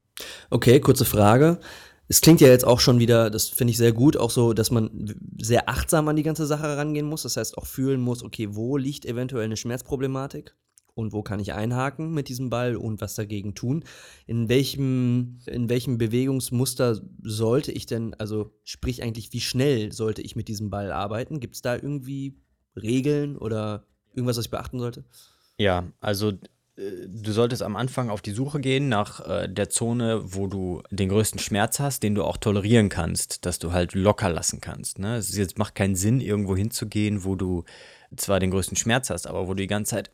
Okay, 0.49 0.79
kurze 0.79 1.05
Frage. 1.05 1.59
Es 2.07 2.21
klingt 2.21 2.41
ja 2.41 2.47
jetzt 2.47 2.65
auch 2.65 2.79
schon 2.79 2.99
wieder, 2.99 3.29
das 3.29 3.47
finde 3.49 3.71
ich 3.71 3.77
sehr 3.77 3.93
gut, 3.93 4.17
auch 4.17 4.31
so, 4.31 4.53
dass 4.53 4.71
man 4.71 5.15
sehr 5.37 5.69
achtsam 5.69 6.07
an 6.07 6.15
die 6.15 6.23
ganze 6.23 6.47
Sache 6.47 6.63
herangehen 6.63 7.05
muss. 7.05 7.23
Das 7.23 7.37
heißt 7.37 7.57
auch 7.57 7.67
fühlen 7.67 8.01
muss, 8.01 8.23
okay, 8.23 8.49
wo 8.51 8.77
liegt 8.77 9.05
eventuell 9.05 9.45
eine 9.45 9.57
Schmerzproblematik? 9.57 10.55
Und 10.99 11.13
wo 11.13 11.23
kann 11.23 11.39
ich 11.39 11.53
einhaken 11.53 12.13
mit 12.13 12.29
diesem 12.29 12.49
Ball 12.49 12.75
und 12.75 13.01
was 13.01 13.15
dagegen 13.15 13.55
tun. 13.55 13.83
In 14.27 14.49
welchem, 14.49 15.39
in 15.45 15.69
welchem 15.69 15.97
Bewegungsmuster 15.97 17.01
sollte 17.23 17.71
ich 17.71 17.85
denn, 17.85 18.13
also 18.15 18.51
sprich 18.63 19.01
eigentlich, 19.01 19.33
wie 19.33 19.39
schnell 19.39 19.91
sollte 19.91 20.21
ich 20.21 20.35
mit 20.35 20.47
diesem 20.47 20.69
Ball 20.69 20.91
arbeiten? 20.91 21.39
Gibt 21.39 21.55
es 21.55 21.61
da 21.61 21.75
irgendwie 21.75 22.37
Regeln 22.75 23.37
oder 23.37 23.85
irgendwas, 24.13 24.37
was 24.37 24.45
ich 24.45 24.51
beachten 24.51 24.79
sollte? 24.79 25.05
Ja, 25.57 25.91
also 26.01 26.31
äh, 26.79 27.07
du 27.07 27.31
solltest 27.31 27.63
am 27.63 27.75
Anfang 27.75 28.09
auf 28.09 28.21
die 28.21 28.31
Suche 28.31 28.59
gehen 28.59 28.89
nach 28.89 29.25
äh, 29.27 29.47
der 29.47 29.69
Zone, 29.69 30.21
wo 30.33 30.47
du 30.47 30.83
den 30.91 31.09
größten 31.09 31.39
Schmerz 31.39 31.79
hast, 31.79 32.03
den 32.03 32.15
du 32.15 32.23
auch 32.23 32.37
tolerieren 32.37 32.89
kannst, 32.89 33.45
dass 33.45 33.59
du 33.59 33.71
halt 33.71 33.93
locker 33.93 34.29
lassen 34.29 34.61
kannst. 34.61 34.99
Ne? 34.99 35.15
Es 35.17 35.35
jetzt 35.35 35.57
macht 35.57 35.75
keinen 35.75 35.95
Sinn, 35.95 36.21
irgendwo 36.21 36.55
hinzugehen, 36.55 37.23
wo 37.23 37.35
du 37.35 37.63
zwar 38.15 38.39
den 38.39 38.51
größten 38.51 38.77
Schmerz 38.77 39.09
hast, 39.09 39.27
aber 39.27 39.47
wo 39.47 39.53
du 39.53 39.61
die 39.61 39.67
ganze 39.67 39.91
Zeit 39.91 40.11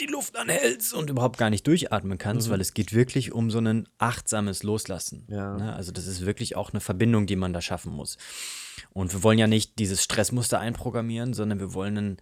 die 0.00 0.06
Luft 0.06 0.36
anhältst 0.36 0.94
und 0.94 1.10
überhaupt 1.10 1.38
gar 1.38 1.50
nicht 1.50 1.66
durchatmen 1.66 2.18
kannst, 2.18 2.48
mhm. 2.48 2.52
weil 2.52 2.60
es 2.60 2.74
geht 2.74 2.92
wirklich 2.92 3.32
um 3.32 3.50
so 3.50 3.58
ein 3.58 3.88
achtsames 3.98 4.62
Loslassen. 4.62 5.26
Ja. 5.28 5.56
Ne? 5.56 5.74
Also 5.74 5.92
das 5.92 6.06
ist 6.06 6.24
wirklich 6.24 6.56
auch 6.56 6.72
eine 6.72 6.80
Verbindung, 6.80 7.26
die 7.26 7.36
man 7.36 7.52
da 7.52 7.60
schaffen 7.60 7.92
muss. 7.92 8.16
Und 8.92 9.12
wir 9.12 9.22
wollen 9.22 9.38
ja 9.38 9.46
nicht 9.46 9.78
dieses 9.78 10.02
Stressmuster 10.02 10.60
einprogrammieren, 10.60 11.34
sondern 11.34 11.60
wir 11.60 11.74
wollen 11.74 11.96
ein 11.96 12.16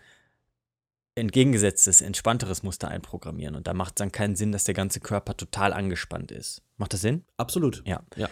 entgegengesetztes, 1.16 2.00
entspannteres 2.00 2.62
Muster 2.62 2.88
einprogrammieren. 2.88 3.54
Und 3.54 3.66
da 3.66 3.74
macht 3.74 3.92
es 3.92 3.94
dann 3.96 4.12
keinen 4.12 4.36
Sinn, 4.36 4.52
dass 4.52 4.64
der 4.64 4.74
ganze 4.74 5.00
Körper 5.00 5.36
total 5.36 5.72
angespannt 5.72 6.32
ist. 6.32 6.62
Macht 6.76 6.92
das 6.92 7.02
Sinn? 7.02 7.24
Absolut. 7.36 7.82
Ja. 7.86 8.02
ja. 8.16 8.28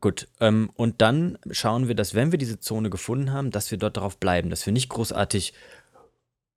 Gut, 0.00 0.28
ähm, 0.38 0.70
und 0.76 1.02
dann 1.02 1.38
schauen 1.50 1.88
wir, 1.88 1.94
dass 1.94 2.14
wenn 2.14 2.30
wir 2.30 2.38
diese 2.38 2.60
Zone 2.60 2.88
gefunden 2.88 3.32
haben, 3.32 3.50
dass 3.50 3.70
wir 3.70 3.78
dort 3.78 3.96
darauf 3.96 4.18
bleiben, 4.18 4.48
dass 4.48 4.64
wir 4.64 4.72
nicht 4.72 4.88
großartig 4.88 5.52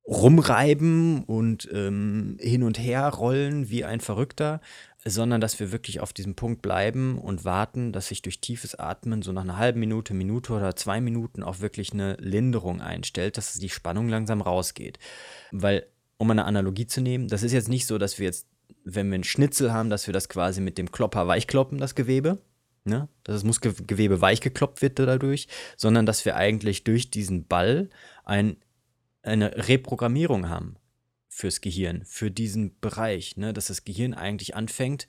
rumreiben 0.06 1.24
und 1.24 1.70
ähm, 1.72 2.38
hin 2.40 2.64
und 2.64 2.78
her 2.78 3.08
rollen 3.08 3.70
wie 3.70 3.86
ein 3.86 4.02
Verrückter, 4.02 4.60
sondern 5.06 5.42
dass 5.42 5.60
wir 5.60 5.72
wirklich 5.72 6.00
auf 6.00 6.14
diesem 6.14 6.36
Punkt 6.36 6.62
bleiben 6.62 7.18
und 7.18 7.46
warten, 7.46 7.92
dass 7.92 8.08
sich 8.08 8.22
durch 8.22 8.40
tiefes 8.40 8.76
Atmen 8.76 9.22
so 9.22 9.32
nach 9.32 9.44
einer 9.44 9.58
halben 9.58 9.80
Minute, 9.80 10.14
Minute 10.14 10.54
oder 10.54 10.76
zwei 10.76 11.02
Minuten 11.02 11.44
auch 11.44 11.60
wirklich 11.60 11.94
eine 11.94 12.16
Linderung 12.20 12.82
einstellt, 12.82 13.38
dass 13.38 13.54
die 13.54 13.70
Spannung 13.70 14.10
langsam 14.10 14.42
rausgeht. 14.42 15.00
Weil, 15.52 15.86
um 16.18 16.32
eine 16.32 16.46
Analogie 16.46 16.88
zu 16.88 17.02
nehmen, 17.02 17.28
das 17.28 17.44
ist 17.44 17.52
jetzt 17.52 17.70
nicht 17.70 17.86
so, 17.86 17.98
dass 17.98 18.20
wir 18.20 18.26
jetzt, 18.26 18.48
wenn 18.86 19.08
wir 19.08 19.16
einen 19.16 19.24
Schnitzel 19.24 19.74
haben, 19.74 19.90
dass 19.90 20.08
wir 20.08 20.14
das 20.14 20.30
quasi 20.30 20.62
mit 20.62 20.78
dem 20.78 20.92
Klopper 20.92 21.28
weichkloppen, 21.28 21.78
das 21.78 21.96
Gewebe, 21.96 22.40
ne? 22.86 23.08
dass 23.24 23.36
das 23.36 23.44
Muskelgewebe 23.44 24.22
weich 24.22 24.42
gekloppt 24.42 24.82
wird 24.82 25.00
dadurch, 25.00 25.48
sondern 25.78 26.06
dass 26.06 26.26
wir 26.26 26.36
eigentlich 26.36 26.84
durch 26.84 27.10
diesen 27.12 27.46
Ball 27.48 27.90
ein, 28.26 28.58
eine 29.24 29.68
Reprogrammierung 29.68 30.50
haben 30.50 30.76
fürs 31.30 31.62
Gehirn, 31.62 32.04
für 32.06 32.30
diesen 32.30 32.80
Bereich, 32.80 33.38
ne? 33.38 33.54
dass 33.54 33.68
das 33.68 33.84
Gehirn 33.84 34.14
eigentlich 34.14 34.56
anfängt, 34.56 35.08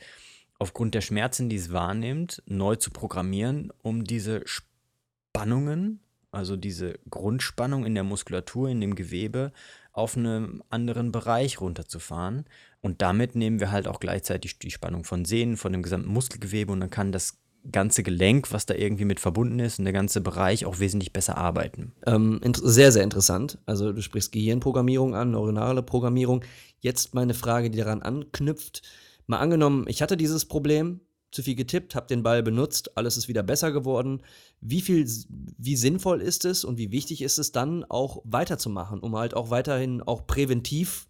aufgrund 0.59 0.94
der 0.94 1.02
Schmerzen, 1.02 1.49
die 1.49 1.56
es 1.56 1.73
wahrnimmt, 1.73 2.42
neu 2.47 2.76
zu 2.76 2.90
programmieren, 2.90 3.73
um 3.83 4.04
diese 4.04 4.42
Spannungen, 4.47 6.00
also 6.30 6.56
diese 6.56 6.99
Grundspannung 7.11 7.85
in 7.85 7.94
der 7.94 8.04
Muskulatur, 8.04 8.68
in 8.68 8.80
dem 8.80 8.94
Gewebe, 8.94 9.52
auf 9.92 10.16
einem 10.16 10.62
anderen 10.71 11.12
Bereich 11.12 11.61
runterzufahren. 11.61 12.47
Und 12.80 13.02
damit 13.02 13.37
nehmen 13.37 13.61
wir 13.61 13.71
halt 13.71 13.87
auch 13.87 14.00
gleichzeitig 14.00 14.59
die 14.59 14.71
Spannung 14.71 15.04
von 15.04 15.25
Sehnen, 15.25 15.56
von 15.56 15.73
dem 15.73 15.83
gesamten 15.83 16.09
Muskelgewebe 16.09 16.73
und 16.73 16.80
dann 16.80 16.90
kann 16.90 17.12
das 17.12 17.38
ganze 17.71 18.02
Gelenk, 18.02 18.52
was 18.52 18.66
da 18.66 18.75
irgendwie 18.75 19.04
mit 19.04 19.21
verbunden 19.21 19.59
ist 19.59 19.78
und 19.78 19.85
der 19.85 19.92
ganze 19.92 20.21
Bereich 20.21 20.66
auch 20.66 20.78
wesentlich 20.78 21.12
besser 21.12 21.37
arbeiten. 21.37 21.92
Ähm, 22.06 22.40
sehr, 22.54 22.92
sehr 22.92 23.02
interessant. 23.02 23.59
Also 23.66 23.92
du 23.92 24.02
sprichst 24.02 24.33
Gehirnprogrammierung 24.33 25.14
an, 25.14 25.30
neuronale 25.30 25.83
Programmierung. 25.83 26.44
Jetzt 26.80 27.14
meine 27.14 27.35
Frage, 27.35 27.71
die 27.71 27.78
daran 27.78 28.02
anknüpft. 28.02 28.83
Mal 29.26 29.38
angenommen, 29.38 29.87
ich 29.88 30.02
hatte 30.02 30.16
dieses 30.16 30.44
Problem, 30.44 31.00
zu 31.35 31.42
viel 31.42 31.56
getippt, 31.56 31.97
habe 31.97 32.06
den 32.06 32.23
Ball 32.23 32.42
benutzt, 32.42 32.97
alles 32.97 33.16
ist 33.16 33.26
wieder 33.26 33.42
besser 33.42 33.73
geworden. 33.73 34.23
Wie 34.61 34.80
viel, 34.80 35.06
wie 35.28 35.76
sinnvoll 35.76 36.23
ist 36.23 36.44
es 36.44 36.64
und 36.64 36.78
wie 36.78 36.92
wichtig 36.92 37.23
ist 37.23 37.38
es 37.38 37.50
dann 37.50 37.85
auch 37.85 38.23
weiterzumachen, 38.25 39.00
um 39.00 39.16
halt 39.16 39.35
auch 39.35 39.50
weiterhin 39.50 40.00
auch 40.00 40.26
präventiv 40.26 41.09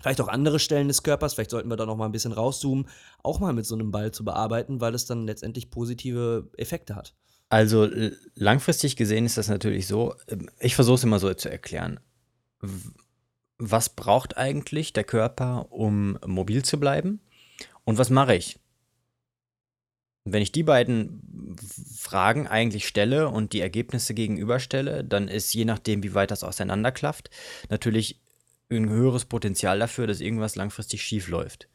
vielleicht 0.00 0.20
auch 0.20 0.28
andere 0.28 0.58
Stellen 0.58 0.88
des 0.88 1.02
Körpers, 1.02 1.34
vielleicht 1.34 1.50
sollten 1.50 1.68
wir 1.68 1.76
da 1.76 1.86
noch 1.86 1.96
mal 1.96 2.06
ein 2.06 2.12
bisschen 2.12 2.32
rauszoomen, 2.32 2.88
auch 3.22 3.40
mal 3.40 3.52
mit 3.52 3.66
so 3.66 3.74
einem 3.74 3.90
Ball 3.90 4.12
zu 4.12 4.24
bearbeiten, 4.24 4.80
weil 4.80 4.94
es 4.94 5.06
dann 5.06 5.26
letztendlich 5.26 5.70
positive 5.70 6.50
Effekte 6.56 6.94
hat. 6.94 7.14
Also 7.50 7.88
langfristig 8.34 8.96
gesehen 8.96 9.24
ist 9.24 9.38
das 9.38 9.48
natürlich 9.48 9.86
so, 9.86 10.14
ähm, 10.28 10.50
ich 10.60 10.74
versuche 10.74 10.96
es 10.96 11.04
immer 11.04 11.18
so 11.18 11.32
zu 11.34 11.50
erklären. 11.50 11.98
Was 13.58 13.88
braucht 13.88 14.36
eigentlich 14.36 14.92
der 14.92 15.04
Körper, 15.04 15.72
um 15.72 16.18
mobil 16.26 16.64
zu 16.64 16.78
bleiben? 16.78 17.20
Und 17.84 17.98
was 17.98 18.10
mache 18.10 18.34
ich? 18.34 18.58
Wenn 20.24 20.42
ich 20.42 20.52
die 20.52 20.62
beiden 20.62 21.56
Fragen 21.96 22.46
eigentlich 22.46 22.86
stelle 22.86 23.30
und 23.30 23.54
die 23.54 23.62
Ergebnisse 23.62 24.12
gegenüberstelle, 24.12 25.02
dann 25.02 25.26
ist 25.26 25.54
je 25.54 25.64
nachdem, 25.64 26.02
wie 26.02 26.12
weit 26.12 26.30
das 26.30 26.44
auseinanderklafft, 26.44 27.30
natürlich 27.70 28.20
ein 28.70 28.88
höheres 28.88 29.24
Potenzial 29.24 29.78
dafür, 29.78 30.06
dass 30.06 30.20
irgendwas 30.20 30.56
langfristig 30.56 31.02
schief 31.02 31.28
läuft. 31.28 31.68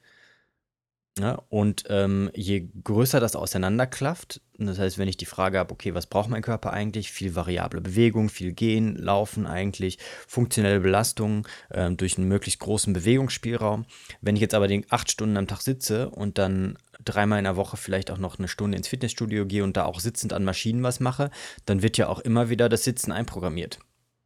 Ja, 1.20 1.44
und 1.50 1.84
ähm, 1.90 2.32
je 2.34 2.70
größer 2.84 3.20
das 3.20 3.36
auseinanderklafft, 3.36 4.42
das 4.58 4.80
heißt, 4.80 4.98
wenn 4.98 5.08
ich 5.08 5.18
die 5.18 5.28
Frage 5.28 5.60
habe, 5.60 5.72
okay, 5.72 5.94
was 5.94 6.08
braucht 6.08 6.30
mein 6.30 6.42
Körper 6.42 6.74
eigentlich? 6.74 7.12
Viel 7.12 7.36
variable 7.36 7.82
Bewegung, 7.82 8.30
viel 8.30 8.52
Gehen, 8.52 8.96
Laufen 8.96 9.46
eigentlich, 9.46 10.00
funktionelle 10.28 10.80
Belastung 10.80 11.48
ähm, 11.72 11.98
durch 11.98 12.18
einen 12.18 12.28
möglichst 12.28 12.60
großen 12.62 12.94
Bewegungsspielraum. 12.94 13.86
Wenn 14.22 14.36
ich 14.36 14.42
jetzt 14.42 14.56
aber 14.56 14.68
den 14.68 14.88
acht 14.90 15.12
Stunden 15.12 15.38
am 15.38 15.46
Tag 15.46 15.62
sitze 15.62 16.10
und 16.10 16.40
dann 16.40 16.80
dreimal 17.06 17.38
in 17.38 17.46
der 17.46 17.58
Woche 17.58 17.78
vielleicht 17.78 18.10
auch 18.10 18.18
noch 18.18 18.40
eine 18.40 18.48
Stunde 18.48 18.78
ins 18.78 18.88
Fitnessstudio 18.88 19.46
gehe 19.46 19.64
und 19.64 19.78
da 19.78 19.86
auch 19.86 20.00
sitzend 20.00 20.34
an 20.34 20.44
Maschinen 20.44 20.82
was 20.82 21.00
mache, 21.00 21.30
dann 21.66 21.84
wird 21.84 21.98
ja 21.98 22.08
auch 22.08 22.22
immer 22.22 22.50
wieder 22.50 22.70
das 22.70 22.86
Sitzen 22.86 23.12
einprogrammiert. 23.12 23.78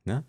Ne? 0.06 0.24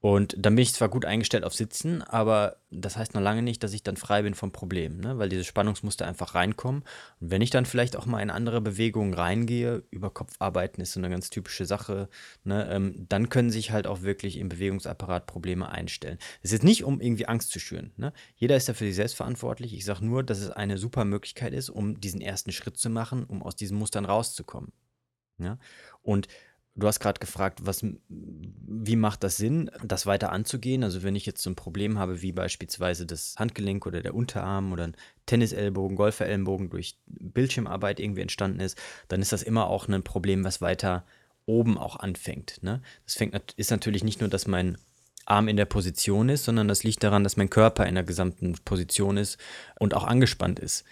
Und 0.00 0.34
dann 0.38 0.54
bin 0.54 0.62
ich 0.62 0.72
zwar 0.72 0.88
gut 0.88 1.04
eingestellt 1.04 1.44
auf 1.44 1.54
Sitzen, 1.54 2.00
aber 2.00 2.56
das 2.70 2.96
heißt 2.96 3.12
noch 3.12 3.20
lange 3.20 3.42
nicht, 3.42 3.62
dass 3.62 3.74
ich 3.74 3.82
dann 3.82 3.98
frei 3.98 4.22
bin 4.22 4.32
vom 4.32 4.50
Problem, 4.50 4.96
ne? 4.98 5.18
weil 5.18 5.28
diese 5.28 5.44
Spannungsmuster 5.44 6.06
einfach 6.06 6.34
reinkommen. 6.34 6.84
Und 7.20 7.30
wenn 7.30 7.42
ich 7.42 7.50
dann 7.50 7.66
vielleicht 7.66 7.96
auch 7.96 8.06
mal 8.06 8.22
in 8.22 8.30
andere 8.30 8.62
Bewegungen 8.62 9.12
reingehe, 9.12 9.82
über 9.90 10.08
Kopf 10.08 10.32
arbeiten 10.38 10.80
ist 10.80 10.92
so 10.92 11.00
eine 11.00 11.10
ganz 11.10 11.28
typische 11.28 11.66
Sache, 11.66 12.08
ne? 12.44 12.66
ähm, 12.70 13.06
dann 13.10 13.28
können 13.28 13.50
sich 13.50 13.72
halt 13.72 13.86
auch 13.86 14.00
wirklich 14.00 14.38
im 14.38 14.48
Bewegungsapparat 14.48 15.26
Probleme 15.26 15.68
einstellen. 15.70 16.18
Das 16.42 16.52
ist 16.52 16.64
nicht, 16.64 16.82
um 16.84 17.02
irgendwie 17.02 17.26
Angst 17.26 17.50
zu 17.50 17.60
schüren. 17.60 17.92
Ne? 17.98 18.14
Jeder 18.36 18.56
ist 18.56 18.70
dafür 18.70 18.86
sich 18.86 18.96
selbst 18.96 19.16
verantwortlich. 19.16 19.74
Ich 19.74 19.84
sage 19.84 20.02
nur, 20.04 20.22
dass 20.22 20.38
es 20.38 20.50
eine 20.50 20.78
super 20.78 21.04
Möglichkeit 21.04 21.52
ist, 21.52 21.68
um 21.68 22.00
diesen 22.00 22.22
ersten 22.22 22.52
Schritt 22.52 22.78
zu 22.78 22.88
machen, 22.88 23.24
um 23.24 23.42
aus 23.42 23.54
diesen 23.54 23.76
Mustern 23.76 24.06
rauszukommen. 24.06 24.72
Ja? 25.36 25.58
Und 26.02 26.28
Du 26.76 26.86
hast 26.86 27.00
gerade 27.00 27.18
gefragt, 27.18 27.60
was, 27.62 27.84
wie 28.08 28.96
macht 28.96 29.24
das 29.24 29.36
Sinn, 29.36 29.70
das 29.84 30.06
weiter 30.06 30.30
anzugehen? 30.32 30.84
Also 30.84 31.02
wenn 31.02 31.16
ich 31.16 31.26
jetzt 31.26 31.42
so 31.42 31.50
ein 31.50 31.56
Problem 31.56 31.98
habe, 31.98 32.22
wie 32.22 32.32
beispielsweise 32.32 33.06
das 33.06 33.34
Handgelenk 33.38 33.86
oder 33.86 34.00
der 34.00 34.14
Unterarm 34.14 34.72
oder 34.72 34.84
ein 34.84 34.96
Tennisellbogen, 35.26 35.96
Golferellenbogen 35.96 36.70
durch 36.70 36.96
Bildschirmarbeit 37.06 37.98
irgendwie 37.98 38.22
entstanden 38.22 38.60
ist, 38.60 38.78
dann 39.08 39.20
ist 39.20 39.32
das 39.32 39.42
immer 39.42 39.66
auch 39.66 39.88
ein 39.88 40.02
Problem, 40.04 40.44
was 40.44 40.60
weiter 40.60 41.04
oben 41.44 41.76
auch 41.76 41.96
anfängt. 41.96 42.62
Ne? 42.62 42.80
Das 43.04 43.14
fängt, 43.14 43.52
ist 43.56 43.70
natürlich 43.70 44.04
nicht 44.04 44.20
nur, 44.20 44.30
dass 44.30 44.46
mein 44.46 44.78
Arm 45.26 45.48
in 45.48 45.56
der 45.56 45.64
Position 45.64 46.28
ist, 46.28 46.44
sondern 46.44 46.68
das 46.68 46.84
liegt 46.84 47.02
daran, 47.02 47.24
dass 47.24 47.36
mein 47.36 47.50
Körper 47.50 47.86
in 47.86 47.94
der 47.94 48.04
gesamten 48.04 48.54
Position 48.64 49.16
ist 49.16 49.38
und 49.78 49.94
auch 49.94 50.04
angespannt 50.04 50.58
ist. 50.58 50.84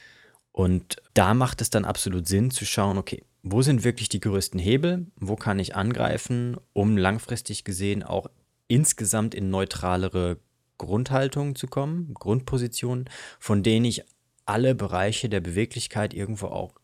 Und 0.58 0.96
da 1.14 1.34
macht 1.34 1.60
es 1.60 1.70
dann 1.70 1.84
absolut 1.84 2.26
Sinn 2.26 2.50
zu 2.50 2.66
schauen, 2.66 2.98
okay, 2.98 3.22
wo 3.44 3.62
sind 3.62 3.84
wirklich 3.84 4.08
die 4.08 4.18
größten 4.18 4.58
Hebel? 4.58 5.06
Wo 5.14 5.36
kann 5.36 5.60
ich 5.60 5.76
angreifen, 5.76 6.56
um 6.72 6.96
langfristig 6.96 7.62
gesehen 7.62 8.02
auch 8.02 8.28
insgesamt 8.66 9.36
in 9.36 9.50
neutralere 9.50 10.38
Grundhaltungen 10.76 11.54
zu 11.54 11.68
kommen, 11.68 12.12
Grundpositionen, 12.12 13.08
von 13.38 13.62
denen 13.62 13.84
ich 13.84 14.02
alle 14.46 14.74
Bereiche 14.74 15.28
der 15.28 15.38
Beweglichkeit 15.38 16.12
irgendwo 16.12 16.46
auch 16.46 16.74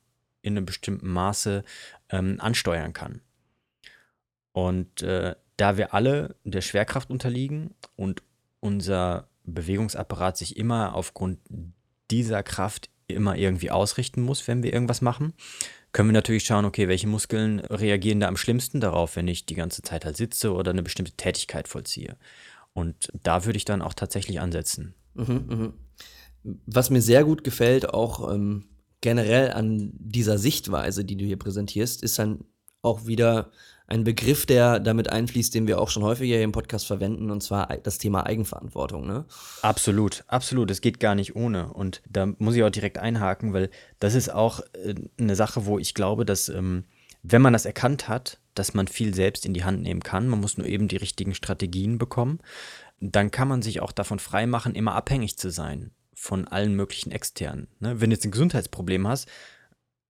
in 0.40 0.56
einem 0.56 0.66
bestimmten 0.66 1.08
Maße 1.08 1.64
ähm, 2.10 2.36
ansteuern 2.38 2.92
kann. 2.92 3.22
Und 4.52 5.02
äh, 5.02 5.34
da 5.56 5.76
wir 5.76 5.94
alle 5.94 6.36
der 6.44 6.60
Schwerkraft 6.60 7.10
unterliegen 7.10 7.74
und 7.96 8.22
unser 8.60 9.26
Bewegungsapparat 9.42 10.36
sich 10.36 10.56
immer 10.56 10.94
aufgrund 10.94 11.40
dieser 12.12 12.44
Kraft 12.44 12.88
immer 13.06 13.36
irgendwie 13.36 13.70
ausrichten 13.70 14.22
muss, 14.22 14.46
wenn 14.48 14.62
wir 14.62 14.72
irgendwas 14.72 15.00
machen, 15.00 15.34
können 15.92 16.08
wir 16.08 16.14
natürlich 16.14 16.44
schauen, 16.44 16.64
okay, 16.64 16.88
welche 16.88 17.06
Muskeln 17.06 17.60
reagieren 17.60 18.20
da 18.20 18.28
am 18.28 18.36
schlimmsten 18.36 18.80
darauf, 18.80 19.16
wenn 19.16 19.28
ich 19.28 19.46
die 19.46 19.54
ganze 19.54 19.82
Zeit 19.82 20.04
halt 20.04 20.16
sitze 20.16 20.52
oder 20.52 20.72
eine 20.72 20.82
bestimmte 20.82 21.12
Tätigkeit 21.12 21.68
vollziehe. 21.68 22.16
Und 22.72 23.08
da 23.22 23.44
würde 23.44 23.56
ich 23.56 23.64
dann 23.64 23.82
auch 23.82 23.94
tatsächlich 23.94 24.40
ansetzen. 24.40 24.94
Mhm, 25.14 25.44
mh. 25.48 25.72
Was 26.66 26.90
mir 26.90 27.00
sehr 27.00 27.24
gut 27.24 27.44
gefällt, 27.44 27.88
auch 27.88 28.32
ähm, 28.32 28.64
generell 29.00 29.52
an 29.52 29.92
dieser 29.94 30.36
Sichtweise, 30.36 31.04
die 31.04 31.16
du 31.16 31.24
hier 31.24 31.38
präsentierst, 31.38 32.02
ist 32.02 32.18
dann 32.18 32.44
auch 32.82 33.06
wieder 33.06 33.50
ein 33.86 34.04
Begriff, 34.04 34.46
der 34.46 34.80
damit 34.80 35.10
einfließt, 35.10 35.54
den 35.54 35.66
wir 35.66 35.80
auch 35.80 35.90
schon 35.90 36.02
häufiger 36.02 36.36
hier 36.36 36.44
im 36.44 36.52
Podcast 36.52 36.86
verwenden, 36.86 37.30
und 37.30 37.42
zwar 37.42 37.66
das 37.68 37.98
Thema 37.98 38.24
Eigenverantwortung. 38.24 39.06
Ne? 39.06 39.26
Absolut, 39.60 40.24
absolut. 40.26 40.70
Es 40.70 40.80
geht 40.80 41.00
gar 41.00 41.14
nicht 41.14 41.36
ohne. 41.36 41.72
Und 41.72 42.02
da 42.08 42.26
muss 42.38 42.54
ich 42.54 42.62
auch 42.62 42.70
direkt 42.70 42.98
einhaken, 42.98 43.52
weil 43.52 43.70
das 44.00 44.14
ist 44.14 44.32
auch 44.32 44.60
äh, 44.84 44.94
eine 45.18 45.36
Sache, 45.36 45.66
wo 45.66 45.78
ich 45.78 45.92
glaube, 45.94 46.24
dass 46.24 46.48
ähm, 46.48 46.84
wenn 47.22 47.42
man 47.42 47.52
das 47.52 47.66
erkannt 47.66 48.08
hat, 48.08 48.38
dass 48.54 48.74
man 48.74 48.86
viel 48.86 49.14
selbst 49.14 49.44
in 49.44 49.54
die 49.54 49.64
Hand 49.64 49.82
nehmen 49.82 50.02
kann, 50.02 50.28
man 50.28 50.40
muss 50.40 50.58
nur 50.58 50.66
eben 50.66 50.88
die 50.88 50.96
richtigen 50.96 51.34
Strategien 51.34 51.98
bekommen, 51.98 52.38
dann 53.00 53.30
kann 53.30 53.48
man 53.48 53.62
sich 53.62 53.80
auch 53.80 53.92
davon 53.92 54.18
freimachen, 54.18 54.74
immer 54.74 54.94
abhängig 54.94 55.36
zu 55.36 55.50
sein 55.50 55.90
von 56.14 56.46
allen 56.46 56.74
möglichen 56.74 57.10
externen. 57.10 57.68
Ne? 57.80 58.00
Wenn 58.00 58.10
du 58.10 58.16
jetzt 58.16 58.24
ein 58.24 58.30
Gesundheitsproblem 58.30 59.06
hast, 59.08 59.28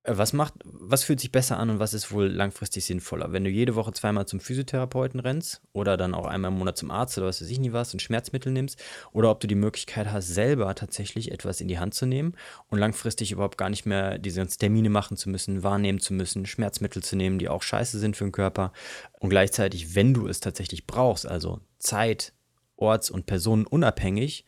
was 0.07 0.35
macht, 0.35 0.55
was 0.65 1.03
fühlt 1.03 1.19
sich 1.19 1.33
besser 1.33 1.59
an 1.59 1.71
und 1.71 1.79
was 1.79 1.95
ist 1.95 2.13
wohl 2.13 2.27
langfristig 2.27 2.85
sinnvoller? 2.85 3.33
Wenn 3.33 3.45
du 3.45 3.49
jede 3.49 3.75
Woche 3.75 3.93
zweimal 3.93 4.27
zum 4.27 4.39
Physiotherapeuten 4.39 5.19
rennst 5.19 5.63
oder 5.73 5.97
dann 5.97 6.15
auch 6.15 6.27
einmal 6.27 6.51
im 6.51 6.59
Monat 6.59 6.77
zum 6.77 6.91
Arzt 6.91 7.17
oder 7.17 7.29
was 7.29 7.41
weiß 7.41 7.49
ich 7.49 7.59
nie 7.59 7.73
was 7.73 7.95
und 7.95 8.01
Schmerzmittel 8.01 8.53
nimmst 8.53 8.83
oder 9.13 9.31
ob 9.31 9.41
du 9.41 9.47
die 9.47 9.55
Möglichkeit 9.55 10.13
hast, 10.13 10.29
selber 10.29 10.75
tatsächlich 10.75 11.33
etwas 11.33 11.63
in 11.63 11.69
die 11.69 11.79
Hand 11.79 11.95
zu 11.95 12.05
nehmen 12.05 12.37
und 12.69 12.79
langfristig 12.79 13.33
überhaupt 13.33 13.57
gar 13.57 13.71
nicht 13.71 13.87
mehr 13.87 14.19
diese 14.19 14.41
ganzen 14.41 14.59
Termine 14.59 14.91
machen 14.91 15.17
zu 15.17 15.31
müssen, 15.31 15.63
wahrnehmen 15.63 16.01
zu 16.01 16.13
müssen, 16.13 16.45
Schmerzmittel 16.45 17.03
zu 17.03 17.17
nehmen, 17.17 17.39
die 17.39 17.49
auch 17.49 17.63
scheiße 17.63 17.99
sind 17.99 18.15
für 18.15 18.25
den 18.25 18.33
Körper 18.33 18.73
und 19.21 19.31
gleichzeitig, 19.31 19.95
wenn 19.95 20.13
du 20.13 20.29
es 20.29 20.41
tatsächlich 20.41 20.87
brauchst, 20.87 21.27
also 21.27 21.61
Zeit, 21.79 22.35
orts- 22.77 23.11
und 23.11 23.25
personenunabhängig, 23.25 24.45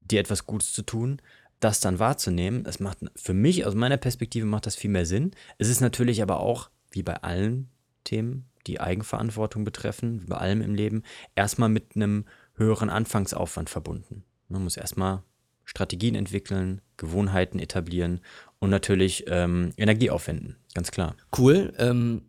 dir 0.00 0.20
etwas 0.20 0.44
Gutes 0.44 0.72
zu 0.74 0.82
tun, 0.82 1.22
das 1.62 1.80
dann 1.80 1.98
wahrzunehmen, 1.98 2.64
das 2.64 2.80
macht 2.80 2.98
für 3.14 3.34
mich 3.34 3.64
aus 3.64 3.74
meiner 3.74 3.96
Perspektive 3.96 4.46
macht 4.46 4.66
das 4.66 4.74
viel 4.74 4.90
mehr 4.90 5.06
Sinn. 5.06 5.30
Es 5.58 5.68
ist 5.68 5.80
natürlich 5.80 6.22
aber 6.22 6.40
auch, 6.40 6.70
wie 6.90 7.02
bei 7.02 7.14
allen 7.22 7.68
Themen, 8.04 8.46
die 8.66 8.80
Eigenverantwortung 8.80 9.64
betreffen, 9.64 10.22
wie 10.22 10.26
bei 10.26 10.36
allem 10.36 10.60
im 10.60 10.74
Leben, 10.74 11.02
erstmal 11.34 11.68
mit 11.68 11.94
einem 11.94 12.24
höheren 12.54 12.90
Anfangsaufwand 12.90 13.70
verbunden. 13.70 14.24
Man 14.48 14.64
muss 14.64 14.76
erstmal 14.76 15.22
Strategien 15.64 16.16
entwickeln, 16.16 16.80
Gewohnheiten 16.96 17.60
etablieren 17.60 18.20
und 18.58 18.70
natürlich 18.70 19.24
ähm, 19.28 19.72
Energie 19.76 20.10
aufwenden, 20.10 20.56
ganz 20.74 20.90
klar. 20.90 21.16
Cool. 21.36 21.72
Ähm, 21.78 22.22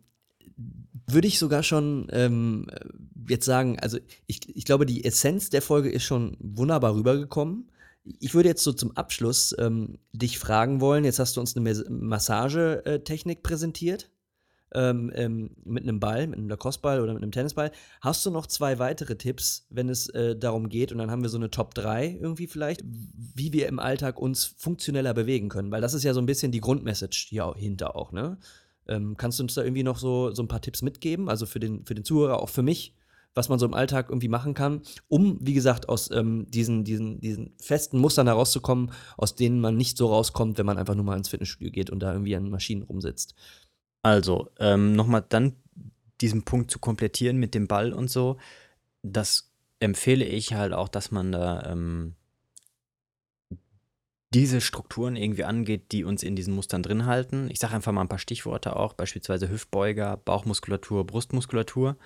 würde 1.06 1.28
ich 1.28 1.38
sogar 1.38 1.62
schon 1.62 2.06
ähm, 2.12 2.68
jetzt 3.28 3.44
sagen, 3.44 3.78
also 3.80 3.98
ich, 4.26 4.56
ich 4.56 4.64
glaube, 4.64 4.86
die 4.86 5.04
Essenz 5.04 5.50
der 5.50 5.60
Folge 5.60 5.90
ist 5.90 6.04
schon 6.04 6.36
wunderbar 6.38 6.94
rübergekommen 6.94 7.68
Ich 8.04 8.34
würde 8.34 8.50
jetzt 8.50 8.62
so 8.62 8.72
zum 8.72 8.96
Abschluss 8.96 9.54
ähm, 9.58 9.98
dich 10.12 10.38
fragen 10.38 10.80
wollen, 10.80 11.04
jetzt 11.04 11.18
hast 11.18 11.36
du 11.36 11.40
uns 11.40 11.56
eine 11.56 11.74
Massagetechnik 11.88 13.42
präsentiert 13.42 14.10
ähm, 14.74 15.10
ähm, 15.14 15.50
mit 15.64 15.84
einem 15.84 16.00
Ball, 16.00 16.26
mit 16.26 16.38
einem 16.38 16.48
Lacrosse-Ball 16.48 17.00
oder 17.00 17.14
mit 17.14 17.22
einem 17.22 17.32
Tennisball. 17.32 17.70
Hast 18.00 18.26
du 18.26 18.30
noch 18.30 18.46
zwei 18.46 18.78
weitere 18.78 19.16
Tipps, 19.16 19.66
wenn 19.70 19.88
es 19.88 20.08
äh, 20.08 20.36
darum 20.36 20.68
geht? 20.68 20.92
Und 20.92 20.98
dann 20.98 21.10
haben 21.10 21.22
wir 21.22 21.28
so 21.28 21.38
eine 21.38 21.50
Top 21.50 21.74
3 21.74 22.18
irgendwie 22.20 22.46
vielleicht, 22.46 22.82
wie 22.84 23.52
wir 23.52 23.68
im 23.68 23.78
Alltag 23.78 24.18
uns 24.18 24.44
funktioneller 24.44 25.14
bewegen 25.14 25.48
können. 25.48 25.70
Weil 25.70 25.80
das 25.80 25.94
ist 25.94 26.02
ja 26.02 26.12
so 26.12 26.20
ein 26.20 26.26
bisschen 26.26 26.52
die 26.52 26.60
Grundmessage 26.60 27.26
hier 27.28 27.54
hinter 27.56 27.96
auch, 27.96 28.12
ne? 28.12 28.36
Ähm, 28.86 29.16
kannst 29.16 29.38
du 29.38 29.44
uns 29.44 29.54
da 29.54 29.62
irgendwie 29.62 29.82
noch 29.82 29.96
so, 29.96 30.32
so 30.32 30.42
ein 30.42 30.48
paar 30.48 30.60
Tipps 30.60 30.82
mitgeben? 30.82 31.30
Also 31.30 31.46
für 31.46 31.60
den, 31.60 31.86
für 31.86 31.94
den 31.94 32.04
Zuhörer, 32.04 32.42
auch 32.42 32.50
für 32.50 32.62
mich, 32.62 32.94
was 33.34 33.48
man 33.48 33.58
so 33.58 33.66
im 33.66 33.74
Alltag 33.74 34.08
irgendwie 34.08 34.28
machen 34.28 34.54
kann, 34.54 34.82
um, 35.08 35.38
wie 35.40 35.54
gesagt, 35.54 35.88
aus 35.88 36.10
ähm, 36.10 36.46
diesen, 36.48 36.84
diesen, 36.84 37.20
diesen 37.20 37.54
festen 37.60 37.98
Mustern 37.98 38.26
herauszukommen, 38.26 38.92
aus 39.16 39.34
denen 39.34 39.60
man 39.60 39.76
nicht 39.76 39.96
so 39.96 40.06
rauskommt, 40.06 40.56
wenn 40.58 40.66
man 40.66 40.78
einfach 40.78 40.94
nur 40.94 41.04
mal 41.04 41.16
ins 41.16 41.28
Fitnessstudio 41.28 41.72
geht 41.72 41.90
und 41.90 42.00
da 42.00 42.12
irgendwie 42.12 42.36
an 42.36 42.48
Maschinen 42.48 42.82
rumsitzt. 42.82 43.34
Also, 44.02 44.50
ähm, 44.58 44.92
nochmal 44.94 45.24
dann 45.28 45.56
diesen 46.20 46.44
Punkt 46.44 46.70
zu 46.70 46.78
komplettieren 46.78 47.38
mit 47.38 47.54
dem 47.54 47.66
Ball 47.66 47.92
und 47.92 48.10
so, 48.10 48.38
das 49.02 49.50
empfehle 49.80 50.24
ich 50.24 50.54
halt 50.54 50.72
auch, 50.72 50.88
dass 50.88 51.10
man 51.10 51.32
da 51.32 51.70
ähm, 51.70 52.14
diese 54.32 54.60
Strukturen 54.60 55.16
irgendwie 55.16 55.44
angeht, 55.44 55.92
die 55.92 56.04
uns 56.04 56.22
in 56.22 56.34
diesen 56.34 56.54
Mustern 56.54 56.82
drin 56.82 57.06
halten. 57.06 57.48
Ich 57.50 57.60
sage 57.60 57.74
einfach 57.74 57.92
mal 57.92 58.00
ein 58.00 58.08
paar 58.08 58.18
Stichworte 58.18 58.74
auch, 58.76 58.92
beispielsweise 58.92 59.48
Hüftbeuger, 59.48 60.16
Bauchmuskulatur, 60.16 61.06
Brustmuskulatur. 61.06 61.96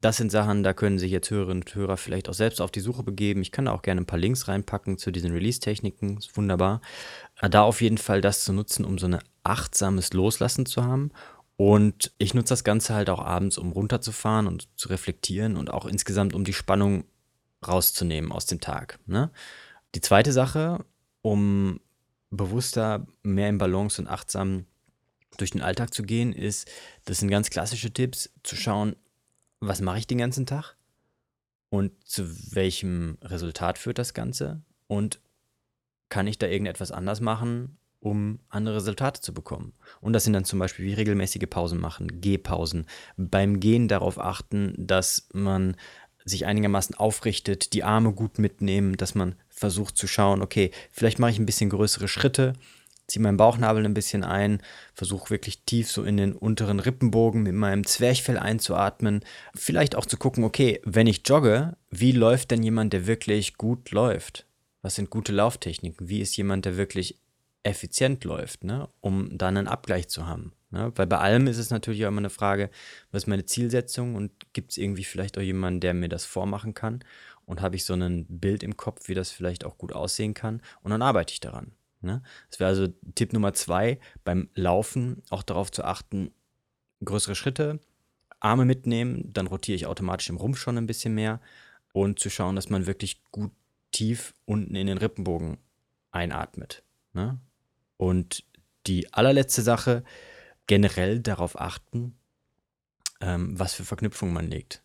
Das 0.00 0.16
sind 0.16 0.30
Sachen, 0.30 0.62
da 0.62 0.74
können 0.74 0.98
sich 0.98 1.10
jetzt 1.10 1.30
Hörerinnen 1.30 1.62
und 1.62 1.74
Hörer 1.74 1.96
vielleicht 1.96 2.28
auch 2.28 2.34
selbst 2.34 2.60
auf 2.60 2.70
die 2.70 2.80
Suche 2.80 3.02
begeben. 3.02 3.42
Ich 3.42 3.52
kann 3.52 3.66
da 3.66 3.72
auch 3.72 3.82
gerne 3.82 4.02
ein 4.02 4.06
paar 4.06 4.18
Links 4.18 4.48
reinpacken 4.48 4.98
zu 4.98 5.10
diesen 5.10 5.32
Release-Techniken, 5.32 6.18
ist 6.18 6.36
wunderbar. 6.36 6.80
Äh, 7.40 7.48
da 7.48 7.62
auf 7.62 7.80
jeden 7.80 7.98
Fall 7.98 8.20
das 8.20 8.44
zu 8.44 8.52
nutzen, 8.52 8.84
um 8.84 8.98
so 8.98 9.06
ein 9.06 9.18
achtsames 9.42 10.12
Loslassen 10.12 10.66
zu 10.66 10.84
haben 10.84 11.10
und 11.56 12.12
ich 12.18 12.34
nutze 12.34 12.52
das 12.52 12.64
Ganze 12.64 12.94
halt 12.94 13.08
auch 13.10 13.20
abends, 13.20 13.58
um 13.58 13.72
runterzufahren 13.72 14.46
und 14.46 14.68
zu 14.76 14.88
reflektieren 14.88 15.56
und 15.56 15.70
auch 15.70 15.86
insgesamt, 15.86 16.34
um 16.34 16.44
die 16.44 16.52
Spannung 16.52 17.04
rauszunehmen 17.66 18.32
aus 18.32 18.46
dem 18.46 18.60
Tag. 18.60 18.98
Ne? 19.06 19.30
Die 19.94 20.00
zweite 20.00 20.32
Sache, 20.32 20.84
um 21.22 21.80
bewusster, 22.30 23.06
mehr 23.22 23.48
im 23.48 23.58
Balance 23.58 24.02
und 24.02 24.08
achtsam 24.08 24.66
durch 25.38 25.52
den 25.52 25.62
Alltag 25.62 25.94
zu 25.94 26.02
gehen, 26.02 26.32
ist, 26.32 26.68
das 27.04 27.18
sind 27.18 27.30
ganz 27.30 27.50
klassische 27.50 27.92
Tipps, 27.92 28.30
zu 28.42 28.56
schauen, 28.56 28.96
was 29.66 29.80
mache 29.80 29.98
ich 29.98 30.06
den 30.06 30.18
ganzen 30.18 30.46
Tag 30.46 30.76
und 31.68 31.92
zu 32.04 32.54
welchem 32.54 33.18
Resultat 33.22 33.78
führt 33.78 33.98
das 33.98 34.14
Ganze 34.14 34.62
und 34.86 35.20
kann 36.08 36.26
ich 36.26 36.38
da 36.38 36.46
irgendetwas 36.46 36.92
anders 36.92 37.20
machen 37.20 37.78
um 38.04 38.38
andere 38.50 38.76
Resultate 38.76 39.22
zu 39.22 39.32
bekommen. 39.32 39.72
Und 40.00 40.12
das 40.12 40.24
sind 40.24 40.34
dann 40.34 40.44
zum 40.44 40.58
Beispiel 40.58 40.84
wie 40.84 40.92
regelmäßige 40.92 41.48
Pausen 41.48 41.80
machen, 41.80 42.20
Gehpausen. 42.20 42.86
Beim 43.16 43.60
Gehen 43.60 43.88
darauf 43.88 44.20
achten, 44.20 44.74
dass 44.76 45.26
man 45.32 45.76
sich 46.24 46.44
einigermaßen 46.44 46.94
aufrichtet, 46.94 47.72
die 47.72 47.82
Arme 47.82 48.12
gut 48.12 48.38
mitnehmen, 48.38 48.96
dass 48.96 49.14
man 49.14 49.36
versucht 49.48 49.96
zu 49.96 50.06
schauen, 50.06 50.42
okay, 50.42 50.70
vielleicht 50.90 51.18
mache 51.18 51.30
ich 51.30 51.38
ein 51.38 51.46
bisschen 51.46 51.70
größere 51.70 52.08
Schritte, 52.08 52.52
ziehe 53.06 53.22
meinen 53.22 53.36
Bauchnabel 53.36 53.84
ein 53.84 53.94
bisschen 53.94 54.24
ein, 54.24 54.62
versuche 54.94 55.30
wirklich 55.30 55.64
tief 55.64 55.90
so 55.90 56.04
in 56.04 56.16
den 56.16 56.32
unteren 56.32 56.80
Rippenbogen 56.80 57.42
mit 57.42 57.54
meinem 57.54 57.86
Zwerchfell 57.86 58.38
einzuatmen. 58.38 59.24
Vielleicht 59.54 59.96
auch 59.96 60.06
zu 60.06 60.16
gucken, 60.16 60.44
okay, 60.44 60.80
wenn 60.84 61.06
ich 61.06 61.22
jogge, 61.26 61.76
wie 61.90 62.12
läuft 62.12 62.50
denn 62.50 62.62
jemand, 62.62 62.92
der 62.92 63.06
wirklich 63.06 63.56
gut 63.56 63.90
läuft? 63.90 64.46
Was 64.82 64.96
sind 64.96 65.10
gute 65.10 65.32
Lauftechniken? 65.32 66.08
Wie 66.08 66.20
ist 66.20 66.36
jemand, 66.36 66.64
der 66.64 66.76
wirklich 66.76 67.18
effizient 67.64 68.24
läuft, 68.24 68.62
ne? 68.62 68.88
um 69.00 69.36
dann 69.36 69.56
einen 69.56 69.68
Abgleich 69.68 70.08
zu 70.08 70.26
haben. 70.26 70.52
Ne? 70.70 70.92
Weil 70.94 71.06
bei 71.06 71.18
allem 71.18 71.46
ist 71.46 71.58
es 71.58 71.70
natürlich 71.70 72.04
auch 72.04 72.08
immer 72.08 72.20
eine 72.20 72.30
Frage, 72.30 72.70
was 73.10 73.22
ist 73.22 73.26
meine 73.26 73.46
Zielsetzung 73.46 74.14
und 74.14 74.30
gibt 74.52 74.72
es 74.72 74.76
irgendwie 74.76 75.04
vielleicht 75.04 75.38
auch 75.38 75.42
jemanden, 75.42 75.80
der 75.80 75.94
mir 75.94 76.08
das 76.08 76.26
vormachen 76.26 76.74
kann 76.74 77.02
und 77.46 77.62
habe 77.62 77.76
ich 77.76 77.84
so 77.84 77.94
ein 77.94 78.26
Bild 78.28 78.62
im 78.62 78.76
Kopf, 78.76 79.08
wie 79.08 79.14
das 79.14 79.30
vielleicht 79.30 79.64
auch 79.64 79.78
gut 79.78 79.92
aussehen 79.92 80.34
kann 80.34 80.60
und 80.82 80.90
dann 80.90 81.02
arbeite 81.02 81.32
ich 81.32 81.40
daran. 81.40 81.72
Ne? 82.04 82.22
Das 82.50 82.60
wäre 82.60 82.68
also 82.68 82.88
Tipp 83.14 83.32
Nummer 83.32 83.54
zwei, 83.54 83.98
beim 84.24 84.48
Laufen 84.54 85.22
auch 85.30 85.42
darauf 85.42 85.72
zu 85.72 85.84
achten, 85.84 86.30
größere 87.04 87.34
Schritte, 87.34 87.80
Arme 88.40 88.64
mitnehmen, 88.64 89.32
dann 89.32 89.46
rotiere 89.46 89.76
ich 89.76 89.86
automatisch 89.86 90.28
im 90.28 90.36
Rumpf 90.36 90.58
schon 90.58 90.76
ein 90.76 90.86
bisschen 90.86 91.14
mehr 91.14 91.40
und 91.92 92.18
zu 92.18 92.28
schauen, 92.28 92.56
dass 92.56 92.68
man 92.68 92.86
wirklich 92.86 93.22
gut 93.30 93.52
tief 93.90 94.34
unten 94.44 94.74
in 94.74 94.86
den 94.86 94.98
Rippenbogen 94.98 95.58
einatmet. 96.10 96.82
Ne? 97.12 97.38
Und 97.96 98.44
die 98.86 99.12
allerletzte 99.14 99.62
Sache, 99.62 100.04
generell 100.66 101.20
darauf 101.20 101.58
achten, 101.58 102.18
ähm, 103.20 103.58
was 103.58 103.74
für 103.74 103.84
Verknüpfungen 103.84 104.34
man 104.34 104.48
legt. 104.48 104.82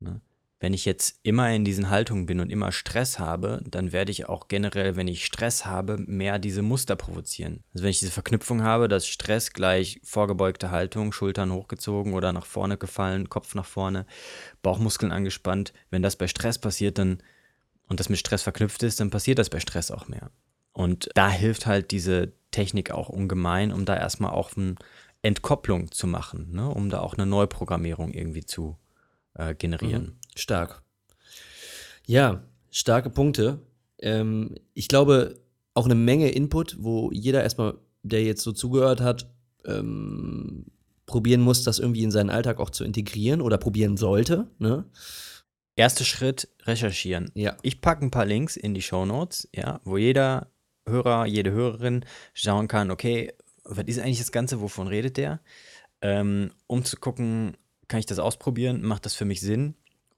Ne? 0.00 0.20
Wenn 0.60 0.74
ich 0.74 0.84
jetzt 0.84 1.18
immer 1.22 1.50
in 1.50 1.64
diesen 1.64 1.88
Haltungen 1.88 2.26
bin 2.26 2.38
und 2.38 2.50
immer 2.50 2.70
Stress 2.70 3.18
habe, 3.18 3.62
dann 3.66 3.92
werde 3.92 4.12
ich 4.12 4.28
auch 4.28 4.46
generell, 4.46 4.94
wenn 4.94 5.08
ich 5.08 5.24
Stress 5.24 5.64
habe, 5.64 5.96
mehr 5.96 6.38
diese 6.38 6.60
Muster 6.60 6.96
provozieren. 6.96 7.64
Also 7.72 7.84
wenn 7.84 7.90
ich 7.90 7.98
diese 7.98 8.12
Verknüpfung 8.12 8.62
habe, 8.62 8.86
dass 8.86 9.06
Stress 9.06 9.54
gleich 9.54 10.00
vorgebeugte 10.04 10.70
Haltung, 10.70 11.12
Schultern 11.12 11.50
hochgezogen 11.50 12.12
oder 12.12 12.34
nach 12.34 12.44
vorne 12.44 12.76
gefallen, 12.76 13.30
Kopf 13.30 13.54
nach 13.54 13.64
vorne, 13.64 14.04
Bauchmuskeln 14.62 15.12
angespannt, 15.12 15.72
wenn 15.88 16.02
das 16.02 16.16
bei 16.16 16.28
Stress 16.28 16.58
passiert, 16.58 16.98
dann 16.98 17.22
und 17.88 17.98
das 17.98 18.08
mit 18.08 18.18
Stress 18.18 18.42
verknüpft 18.42 18.82
ist, 18.84 19.00
dann 19.00 19.10
passiert 19.10 19.38
das 19.38 19.50
bei 19.50 19.58
Stress 19.58 19.90
auch 19.90 20.06
mehr. 20.06 20.30
Und 20.72 21.08
da 21.14 21.28
hilft 21.28 21.66
halt 21.66 21.90
diese 21.90 22.32
Technik 22.52 22.90
auch 22.90 23.08
ungemein, 23.08 23.72
um 23.72 23.84
da 23.84 23.96
erstmal 23.96 24.30
auch 24.30 24.56
eine 24.56 24.76
Entkopplung 25.22 25.90
zu 25.90 26.06
machen, 26.06 26.52
ne? 26.52 26.68
um 26.68 26.88
da 26.90 27.00
auch 27.00 27.14
eine 27.14 27.26
Neuprogrammierung 27.26 28.12
irgendwie 28.12 28.44
zu 28.44 28.78
äh, 29.34 29.54
generieren. 29.54 30.02
Mhm. 30.02 30.19
Stark. 30.40 30.82
Ja, 32.06 32.42
starke 32.70 33.10
Punkte. 33.10 33.60
Ähm, 33.98 34.56
ich 34.74 34.88
glaube, 34.88 35.40
auch 35.74 35.84
eine 35.84 35.94
Menge 35.94 36.30
Input, 36.30 36.76
wo 36.80 37.10
jeder 37.12 37.42
erstmal, 37.42 37.78
der 38.02 38.24
jetzt 38.24 38.42
so 38.42 38.52
zugehört 38.52 39.00
hat, 39.00 39.30
ähm, 39.64 40.66
probieren 41.06 41.40
muss, 41.40 41.64
das 41.64 41.78
irgendwie 41.78 42.02
in 42.02 42.10
seinen 42.10 42.30
Alltag 42.30 42.60
auch 42.60 42.70
zu 42.70 42.84
integrieren 42.84 43.40
oder 43.40 43.58
probieren 43.58 43.96
sollte. 43.96 44.46
Ne? 44.58 44.84
Erster 45.76 46.04
Schritt, 46.04 46.48
recherchieren. 46.62 47.30
Ja. 47.34 47.56
Ich 47.62 47.80
packe 47.80 48.04
ein 48.04 48.10
paar 48.10 48.26
Links 48.26 48.56
in 48.56 48.74
die 48.74 48.82
Show 48.82 49.04
Notes, 49.04 49.48
ja, 49.54 49.80
wo 49.84 49.96
jeder 49.96 50.50
Hörer, 50.88 51.26
jede 51.26 51.50
Hörerin 51.50 52.04
schauen 52.34 52.68
kann, 52.68 52.90
okay, 52.90 53.32
was 53.64 53.84
ist 53.86 53.98
eigentlich 53.98 54.18
das 54.18 54.32
Ganze, 54.32 54.60
wovon 54.60 54.88
redet 54.88 55.16
der? 55.16 55.40
Ähm, 56.02 56.50
um 56.66 56.84
zu 56.84 56.96
gucken, 56.96 57.56
kann 57.88 58.00
ich 58.00 58.06
das 58.06 58.18
ausprobieren, 58.18 58.82
macht 58.82 59.04
das 59.04 59.14
für 59.14 59.24
mich 59.24 59.40
Sinn? 59.40 59.74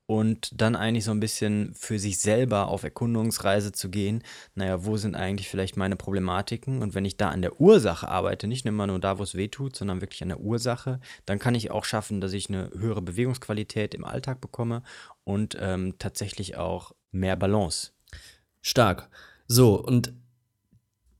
Und 0.07 0.61
dann 0.61 0.77
eigentlich 0.77 1.05
so 1.05 1.13
ein 1.13 1.21
bisschen 1.21 1.75
für 1.75 1.99
sich 1.99 2.19
selber 2.19 2.69
auf 2.69 2.83
Erkundungsreise 2.83 3.73
zu 3.73 3.89
gehen, 3.89 4.23
naja, 4.55 4.85
wo 4.85 4.97
sind 4.97 5.15
eigentlich 5.15 5.49
vielleicht 5.49 5.77
meine 5.77 5.97
Problematiken? 5.97 6.83
Und 6.83 6.95
wenn 6.95 7.05
ich 7.05 7.17
da 7.17 7.31
an 7.31 7.41
der 7.41 7.61
Ursache 7.61 8.09
arbeite, 8.09 8.47
nicht 8.47 8.67
immer 8.67 8.87
nur 8.87 8.99
da, 8.99 9.19
wo 9.19 9.23
es 9.23 9.37
weh 9.37 9.49
tut, 9.49 9.77
sondern 9.77 10.01
wirklich 10.01 10.23
an 10.23 10.29
der 10.29 10.41
Ursache, 10.41 11.01
dann 11.25 11.39
kann 11.39 11.55
ich 11.55 11.71
auch 11.71 11.85
schaffen, 11.85 12.21
dass 12.21 12.33
ich 12.33 12.49
eine 12.49 12.71
höhere 12.77 13.01
Bewegungsqualität 13.01 13.95
im 13.95 14.05
Alltag 14.05 14.41
bekomme 14.41 14.83
und 15.25 15.57
ähm, 15.61 15.95
tatsächlich 15.99 16.57
auch 16.57 16.93
mehr 17.13 17.37
Balance. 17.37 17.93
Stark. 18.61 19.09
So, 19.47 19.81
und 19.81 20.13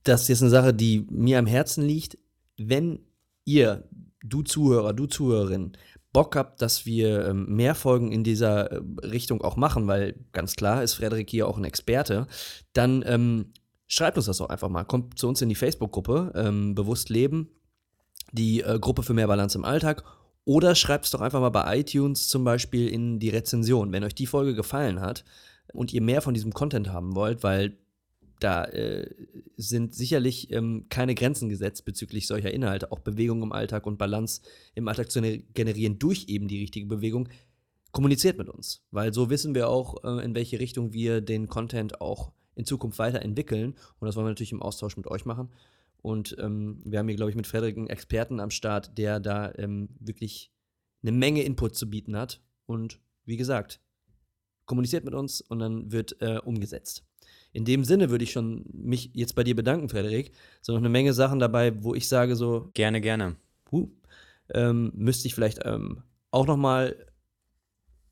das 0.03 0.23
ist 0.23 0.27
jetzt 0.27 0.41
eine 0.41 0.51
Sache, 0.51 0.73
die 0.73 1.07
mir 1.09 1.39
am 1.39 1.45
Herzen 1.45 1.85
liegt. 1.85 2.17
Wenn 2.57 2.99
ihr, 3.45 3.87
du 4.21 4.43
Zuhörer, 4.43 4.93
du 4.93 5.05
Zuhörerin, 5.05 5.73
Bock 6.13 6.35
habt, 6.35 6.61
dass 6.61 6.85
wir 6.85 7.27
ähm, 7.27 7.47
mehr 7.47 7.75
Folgen 7.75 8.11
in 8.11 8.23
dieser 8.23 8.71
äh, 8.71 8.81
Richtung 9.01 9.41
auch 9.41 9.57
machen, 9.57 9.87
weil 9.87 10.15
ganz 10.31 10.55
klar 10.55 10.83
ist 10.83 10.93
Frederik 10.93 11.29
hier 11.29 11.47
auch 11.47 11.57
ein 11.57 11.63
Experte, 11.63 12.27
dann 12.73 13.03
ähm, 13.05 13.51
schreibt 13.87 14.17
uns 14.17 14.27
das 14.27 14.39
auch 14.39 14.49
einfach 14.49 14.69
mal. 14.69 14.83
Kommt 14.83 15.17
zu 15.17 15.27
uns 15.27 15.41
in 15.41 15.49
die 15.49 15.55
Facebook-Gruppe 15.55 16.31
ähm, 16.35 16.75
Bewusst 16.75 17.09
Leben, 17.09 17.49
die 18.31 18.61
äh, 18.61 18.79
Gruppe 18.79 19.03
für 19.03 19.13
mehr 19.13 19.27
Balance 19.27 19.57
im 19.57 19.65
Alltag. 19.65 20.03
Oder 20.45 20.75
schreibt 20.75 21.05
es 21.05 21.11
doch 21.11 21.21
einfach 21.21 21.39
mal 21.39 21.49
bei 21.49 21.79
iTunes 21.79 22.27
zum 22.27 22.43
Beispiel 22.43 22.89
in 22.89 23.19
die 23.19 23.29
Rezension, 23.29 23.91
wenn 23.91 24.03
euch 24.03 24.15
die 24.15 24.27
Folge 24.27 24.53
gefallen 24.53 25.01
hat 25.01 25.23
und 25.73 25.93
ihr 25.93 26.01
mehr 26.01 26.21
von 26.21 26.33
diesem 26.33 26.53
Content 26.53 26.89
haben 26.89 27.15
wollt, 27.15 27.43
weil 27.43 27.77
da 28.39 28.65
äh, 28.65 29.09
sind 29.55 29.93
sicherlich 29.93 30.51
ähm, 30.51 30.87
keine 30.89 31.15
Grenzen 31.15 31.49
gesetzt 31.49 31.85
bezüglich 31.85 32.27
solcher 32.27 32.53
Inhalte. 32.53 32.91
Auch 32.91 32.99
Bewegung 32.99 33.41
im 33.41 33.51
Alltag 33.51 33.85
und 33.85 33.97
Balance 33.97 34.41
im 34.75 34.87
Alltag 34.87 35.11
zu 35.11 35.21
generieren 35.21 35.99
durch 35.99 36.25
eben 36.27 36.47
die 36.47 36.59
richtige 36.59 36.87
Bewegung. 36.87 37.29
Kommuniziert 37.91 38.37
mit 38.37 38.49
uns, 38.49 38.83
weil 38.91 39.13
so 39.13 39.29
wissen 39.29 39.53
wir 39.53 39.69
auch, 39.69 40.03
äh, 40.03 40.25
in 40.25 40.35
welche 40.35 40.59
Richtung 40.59 40.93
wir 40.93 41.21
den 41.21 41.47
Content 41.47 42.01
auch 42.01 42.31
in 42.55 42.65
Zukunft 42.65 42.99
weiterentwickeln. 42.99 43.75
Und 43.99 44.05
das 44.05 44.15
wollen 44.15 44.25
wir 44.25 44.31
natürlich 44.31 44.51
im 44.51 44.61
Austausch 44.61 44.97
mit 44.97 45.07
euch 45.07 45.25
machen. 45.25 45.49
Und 46.01 46.35
ähm, 46.39 46.81
wir 46.83 46.99
haben 46.99 47.07
hier, 47.07 47.15
glaube 47.15 47.29
ich, 47.29 47.37
mit 47.37 47.47
Frederik 47.47 47.77
einen 47.77 47.87
Experten 47.87 48.39
am 48.39 48.49
Start, 48.49 48.97
der 48.97 49.19
da 49.19 49.53
ähm, 49.57 49.89
wirklich 49.99 50.51
eine 51.01 51.11
Menge 51.11 51.43
Input 51.43 51.75
zu 51.75 51.89
bieten 51.89 52.17
hat. 52.17 52.41
Und 52.65 52.99
wie 53.25 53.37
gesagt, 53.37 53.79
kommuniziert 54.65 55.05
mit 55.05 55.13
uns 55.13 55.41
und 55.41 55.59
dann 55.59 55.91
wird 55.91 56.21
äh, 56.21 56.39
umgesetzt. 56.39 57.05
In 57.53 57.65
dem 57.65 57.83
Sinne 57.83 58.09
würde 58.09 58.23
ich 58.23 58.31
schon 58.31 58.65
mich 58.73 59.11
jetzt 59.13 59.35
bei 59.35 59.43
dir 59.43 59.55
bedanken, 59.55 59.87
Frederik. 59.87 60.31
Es 60.59 60.65
sind 60.65 60.75
noch 60.75 60.81
eine 60.81 60.89
Menge 60.89 61.13
Sachen 61.13 61.39
dabei, 61.39 61.83
wo 61.83 61.95
ich 61.95 62.07
sage 62.07 62.35
so, 62.35 62.69
Gerne, 62.73 62.99
gerne. 62.99 63.35
huh, 63.71 63.89
ähm, 64.53 64.91
müsste 64.95 65.27
ich 65.27 65.35
vielleicht 65.35 65.59
ähm, 65.63 66.03
auch 66.31 66.47
noch 66.47 66.57
mal 66.57 66.95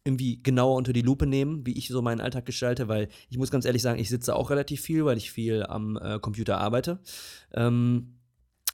irgendwie 0.04 0.42
genauer 0.42 0.76
unter 0.76 0.94
die 0.94 1.02
Lupe 1.02 1.28
nehmen, 1.28 1.66
wie 1.66 1.78
ich 1.78 1.88
so 1.88 2.02
meinen 2.02 2.22
Alltag 2.22 2.46
gestalte, 2.46 2.88
weil 2.88 3.08
ich 3.30 3.38
muss 3.38 3.52
ganz 3.52 3.66
ehrlich 3.66 3.82
sagen, 3.82 4.00
ich 4.00 4.10
sitze 4.10 4.36
auch 4.36 4.50
relativ 4.50 4.82
viel, 4.82 5.06
weil 5.06 5.18
ich 5.18 5.32
viel 5.32 5.64
am 5.64 5.98
äh, 5.98 6.20
Computer 6.20 6.60
arbeite. 6.60 7.00
Ähm, 7.54 8.16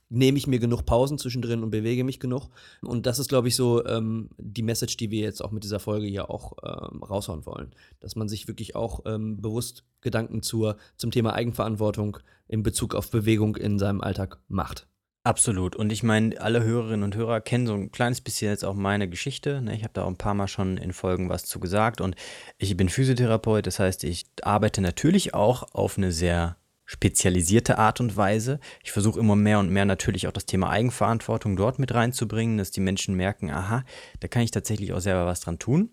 nehme 0.09 0.37
ich 0.37 0.47
mir 0.47 0.59
genug 0.59 0.85
Pausen 0.85 1.17
zwischendrin 1.17 1.63
und 1.63 1.69
bewege 1.69 2.03
mich 2.03 2.19
genug. 2.19 2.49
Und 2.81 3.05
das 3.05 3.19
ist, 3.19 3.29
glaube 3.29 3.47
ich, 3.47 3.55
so 3.55 3.85
ähm, 3.85 4.29
die 4.37 4.63
Message, 4.63 4.97
die 4.97 5.11
wir 5.11 5.21
jetzt 5.21 5.43
auch 5.43 5.51
mit 5.51 5.63
dieser 5.63 5.79
Folge 5.79 6.07
hier 6.07 6.29
auch 6.29 6.53
ähm, 6.63 7.03
raushauen 7.03 7.45
wollen. 7.45 7.71
Dass 7.99 8.15
man 8.15 8.29
sich 8.29 8.47
wirklich 8.47 8.75
auch 8.75 9.01
ähm, 9.05 9.41
bewusst 9.41 9.83
Gedanken 10.01 10.41
zur, 10.41 10.77
zum 10.95 11.11
Thema 11.11 11.33
Eigenverantwortung 11.33 12.17
in 12.47 12.63
Bezug 12.63 12.95
auf 12.95 13.11
Bewegung 13.11 13.55
in 13.57 13.79
seinem 13.79 14.01
Alltag 14.01 14.39
macht. 14.47 14.87
Absolut. 15.27 15.75
Und 15.75 15.91
ich 15.91 16.03
meine, 16.03 16.39
alle 16.39 16.63
Hörerinnen 16.63 17.03
und 17.03 17.15
Hörer 17.17 17.41
kennen 17.41 17.67
so 17.67 17.73
ein 17.73 17.91
kleines 17.91 18.21
bisschen 18.21 18.49
jetzt 18.49 18.63
auch 18.63 18.75
meine 18.75 19.09
Geschichte. 19.09 19.61
Ne? 19.61 19.75
Ich 19.75 19.83
habe 19.83 19.91
da 19.93 20.03
auch 20.03 20.07
ein 20.07 20.15
paar 20.15 20.33
Mal 20.33 20.47
schon 20.47 20.77
in 20.77 20.93
Folgen 20.93 21.27
was 21.27 21.43
zu 21.43 21.59
gesagt. 21.59 21.99
Und 21.99 22.15
ich 22.57 22.77
bin 22.77 22.87
Physiotherapeut, 22.87 23.67
das 23.67 23.79
heißt, 23.79 24.05
ich 24.05 24.25
arbeite 24.41 24.79
natürlich 24.79 25.33
auch 25.33 25.73
auf 25.73 25.97
eine 25.97 26.13
sehr 26.13 26.55
spezialisierte 26.87 27.77
Art 27.77 27.99
und 27.99 28.15
Weise. 28.17 28.59
Ich 28.83 28.91
versuche 28.91 29.19
immer 29.19 29.35
mehr 29.35 29.59
und 29.59 29.69
mehr 29.69 29.85
natürlich 29.85 30.25
auch 30.25 30.31
das 30.31 30.45
Thema 30.45 30.69
Eigenverantwortung 30.69 31.55
dort 31.55 31.77
mit 31.77 31.93
reinzubringen, 31.93 32.57
dass 32.57 32.71
die 32.71 32.79
Menschen 32.79 33.13
merken, 33.13 33.51
aha, 33.51 33.83
da 34.21 34.27
kann 34.27 34.41
ich 34.41 34.51
tatsächlich 34.51 34.93
auch 34.93 35.01
selber 35.01 35.27
was 35.27 35.41
dran 35.41 35.59
tun. 35.59 35.91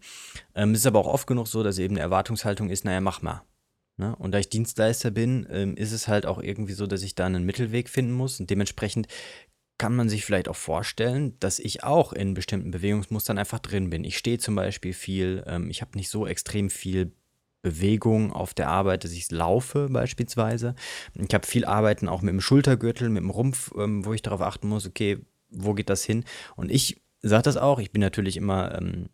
Ähm, 0.55 0.71
es 0.71 0.79
ist 0.79 0.87
aber 0.87 1.01
auch 1.01 1.13
oft 1.13 1.27
genug 1.27 1.49
so, 1.49 1.63
dass 1.63 1.79
eben 1.79 1.97
eine 1.97 2.01
Erwartungshaltung 2.01 2.71
ist, 2.71 2.85
naja, 2.85 3.01
mach 3.01 3.21
mal. 3.21 3.43
Ne? 3.97 4.15
Und 4.17 4.33
da 4.33 4.39
ich 4.39 4.49
Dienstleister 4.49 5.11
bin, 5.11 5.47
ähm, 5.51 5.77
ist 5.77 5.93
es 5.93 6.07
halt 6.07 6.27
auch 6.27 6.41
irgendwie 6.41 6.73
so, 6.73 6.87
dass 6.87 7.03
ich 7.03 7.17
da 7.17 7.27
einen 7.27 7.45
Mittelweg 7.45 7.89
finden 7.89 8.13
muss. 8.13 8.39
Und 8.39 8.49
dementsprechend 8.51 9.09
kann 9.79 9.97
man 9.97 10.09
sich 10.09 10.25
vielleicht 10.25 10.49
auch 10.49 10.57
vorstellen, 10.57 11.37
dass 11.41 11.59
ich 11.59 11.83
auch 11.83 12.13
in 12.13 12.35
bestimmten 12.35 12.71
Bewegungsmustern 12.71 13.39
einfach 13.39 13.59
drin 13.59 13.91
bin. 13.91 14.05
Ich 14.05 14.17
stehe 14.17 14.39
zum 14.39 14.55
Beispiel 14.55 14.93
viel, 14.93 15.43
ähm, 15.49 15.71
ich 15.71 15.81
habe 15.81 15.99
nicht 15.99 16.09
so 16.09 16.25
extrem 16.25 16.71
viel 16.71 17.13
Bewegung 17.64 18.33
auf 18.33 18.55
der 18.55 18.68
Arbeit, 18.68 19.03
dass 19.03 19.12
ich 19.12 19.31
laufe 19.33 19.88
beispielsweise. 19.88 20.74
Ich 21.14 21.35
habe 21.35 21.46
viel 21.46 21.64
Arbeiten 21.64 22.09
auch 22.09 22.20
mit 22.20 22.33
dem 22.33 22.42
Schultergürtel, 22.42 23.09
mit 23.09 23.22
dem 23.22 23.31
Rumpf, 23.31 23.72
ähm, 23.77 24.05
wo 24.05 24.12
ich 24.12 24.22
darauf 24.22 24.42
achten 24.42 24.68
muss, 24.68 24.87
okay, 24.87 25.18
wo 25.48 25.72
geht 25.72 25.88
das 25.88 26.05
hin? 26.05 26.24
Und 26.57 26.70
ich 26.70 27.03
sage 27.22 27.44
das 27.44 27.57
auch, 27.57 27.79
ich 27.79 27.90
bin 27.90 28.03
natürlich 28.03 28.37
immer 28.37 28.77
ähm, 28.77 29.09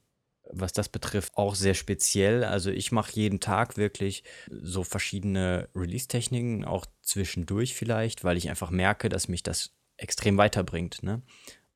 was 0.52 0.72
das 0.72 0.88
betrifft, 0.88 1.36
auch 1.36 1.54
sehr 1.54 1.74
speziell. 1.74 2.42
Also 2.42 2.70
ich 2.70 2.90
mache 2.90 3.12
jeden 3.12 3.38
Tag 3.38 3.76
wirklich 3.76 4.24
so 4.50 4.82
verschiedene 4.82 5.68
Release-Techniken, 5.76 6.64
auch 6.64 6.86
zwischendurch 7.02 7.74
vielleicht, 7.74 8.24
weil 8.24 8.36
ich 8.36 8.50
einfach 8.50 8.70
merke, 8.70 9.08
dass 9.08 9.28
mich 9.28 9.44
das 9.44 9.76
extrem 9.96 10.38
weiterbringt. 10.38 11.04
Ne? 11.04 11.22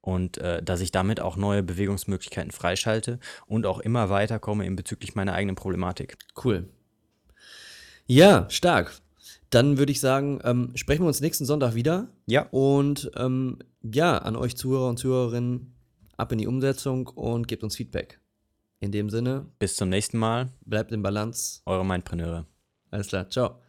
Und 0.04 0.36
äh, 0.36 0.62
dass 0.62 0.82
ich 0.82 0.92
damit 0.92 1.18
auch 1.20 1.36
neue 1.36 1.62
Bewegungsmöglichkeiten 1.62 2.50
freischalte 2.50 3.18
und 3.46 3.64
auch 3.64 3.78
immer 3.78 4.10
weiterkomme 4.10 4.66
in 4.66 4.76
bezüglich 4.76 5.14
meiner 5.14 5.32
eigenen 5.32 5.56
Problematik. 5.56 6.18
Cool. 6.44 6.68
Ja, 8.06 8.46
stark. 8.50 9.00
Dann 9.48 9.78
würde 9.78 9.92
ich 9.92 10.00
sagen, 10.00 10.40
ähm, 10.44 10.72
sprechen 10.74 11.04
wir 11.04 11.06
uns 11.06 11.22
nächsten 11.22 11.46
Sonntag 11.46 11.74
wieder. 11.74 12.08
Ja. 12.26 12.42
Und 12.50 13.10
ähm, 13.16 13.60
ja, 13.82 14.18
an 14.18 14.36
euch 14.36 14.58
Zuhörer 14.58 14.90
und 14.90 14.98
Zuhörerinnen, 14.98 15.74
ab 16.18 16.32
in 16.32 16.38
die 16.38 16.46
Umsetzung 16.46 17.06
und 17.06 17.48
gebt 17.48 17.64
uns 17.64 17.74
Feedback. 17.74 18.20
In 18.80 18.92
dem 18.92 19.08
Sinne, 19.08 19.46
Bis 19.58 19.76
zum 19.76 19.88
nächsten 19.88 20.18
Mal, 20.18 20.50
bleibt 20.66 20.92
in 20.92 21.02
Balance. 21.02 21.62
eure 21.64 21.86
Mindpreneure. 21.86 22.44
Alles 22.90 23.06
klar, 23.06 23.30
ciao. 23.30 23.62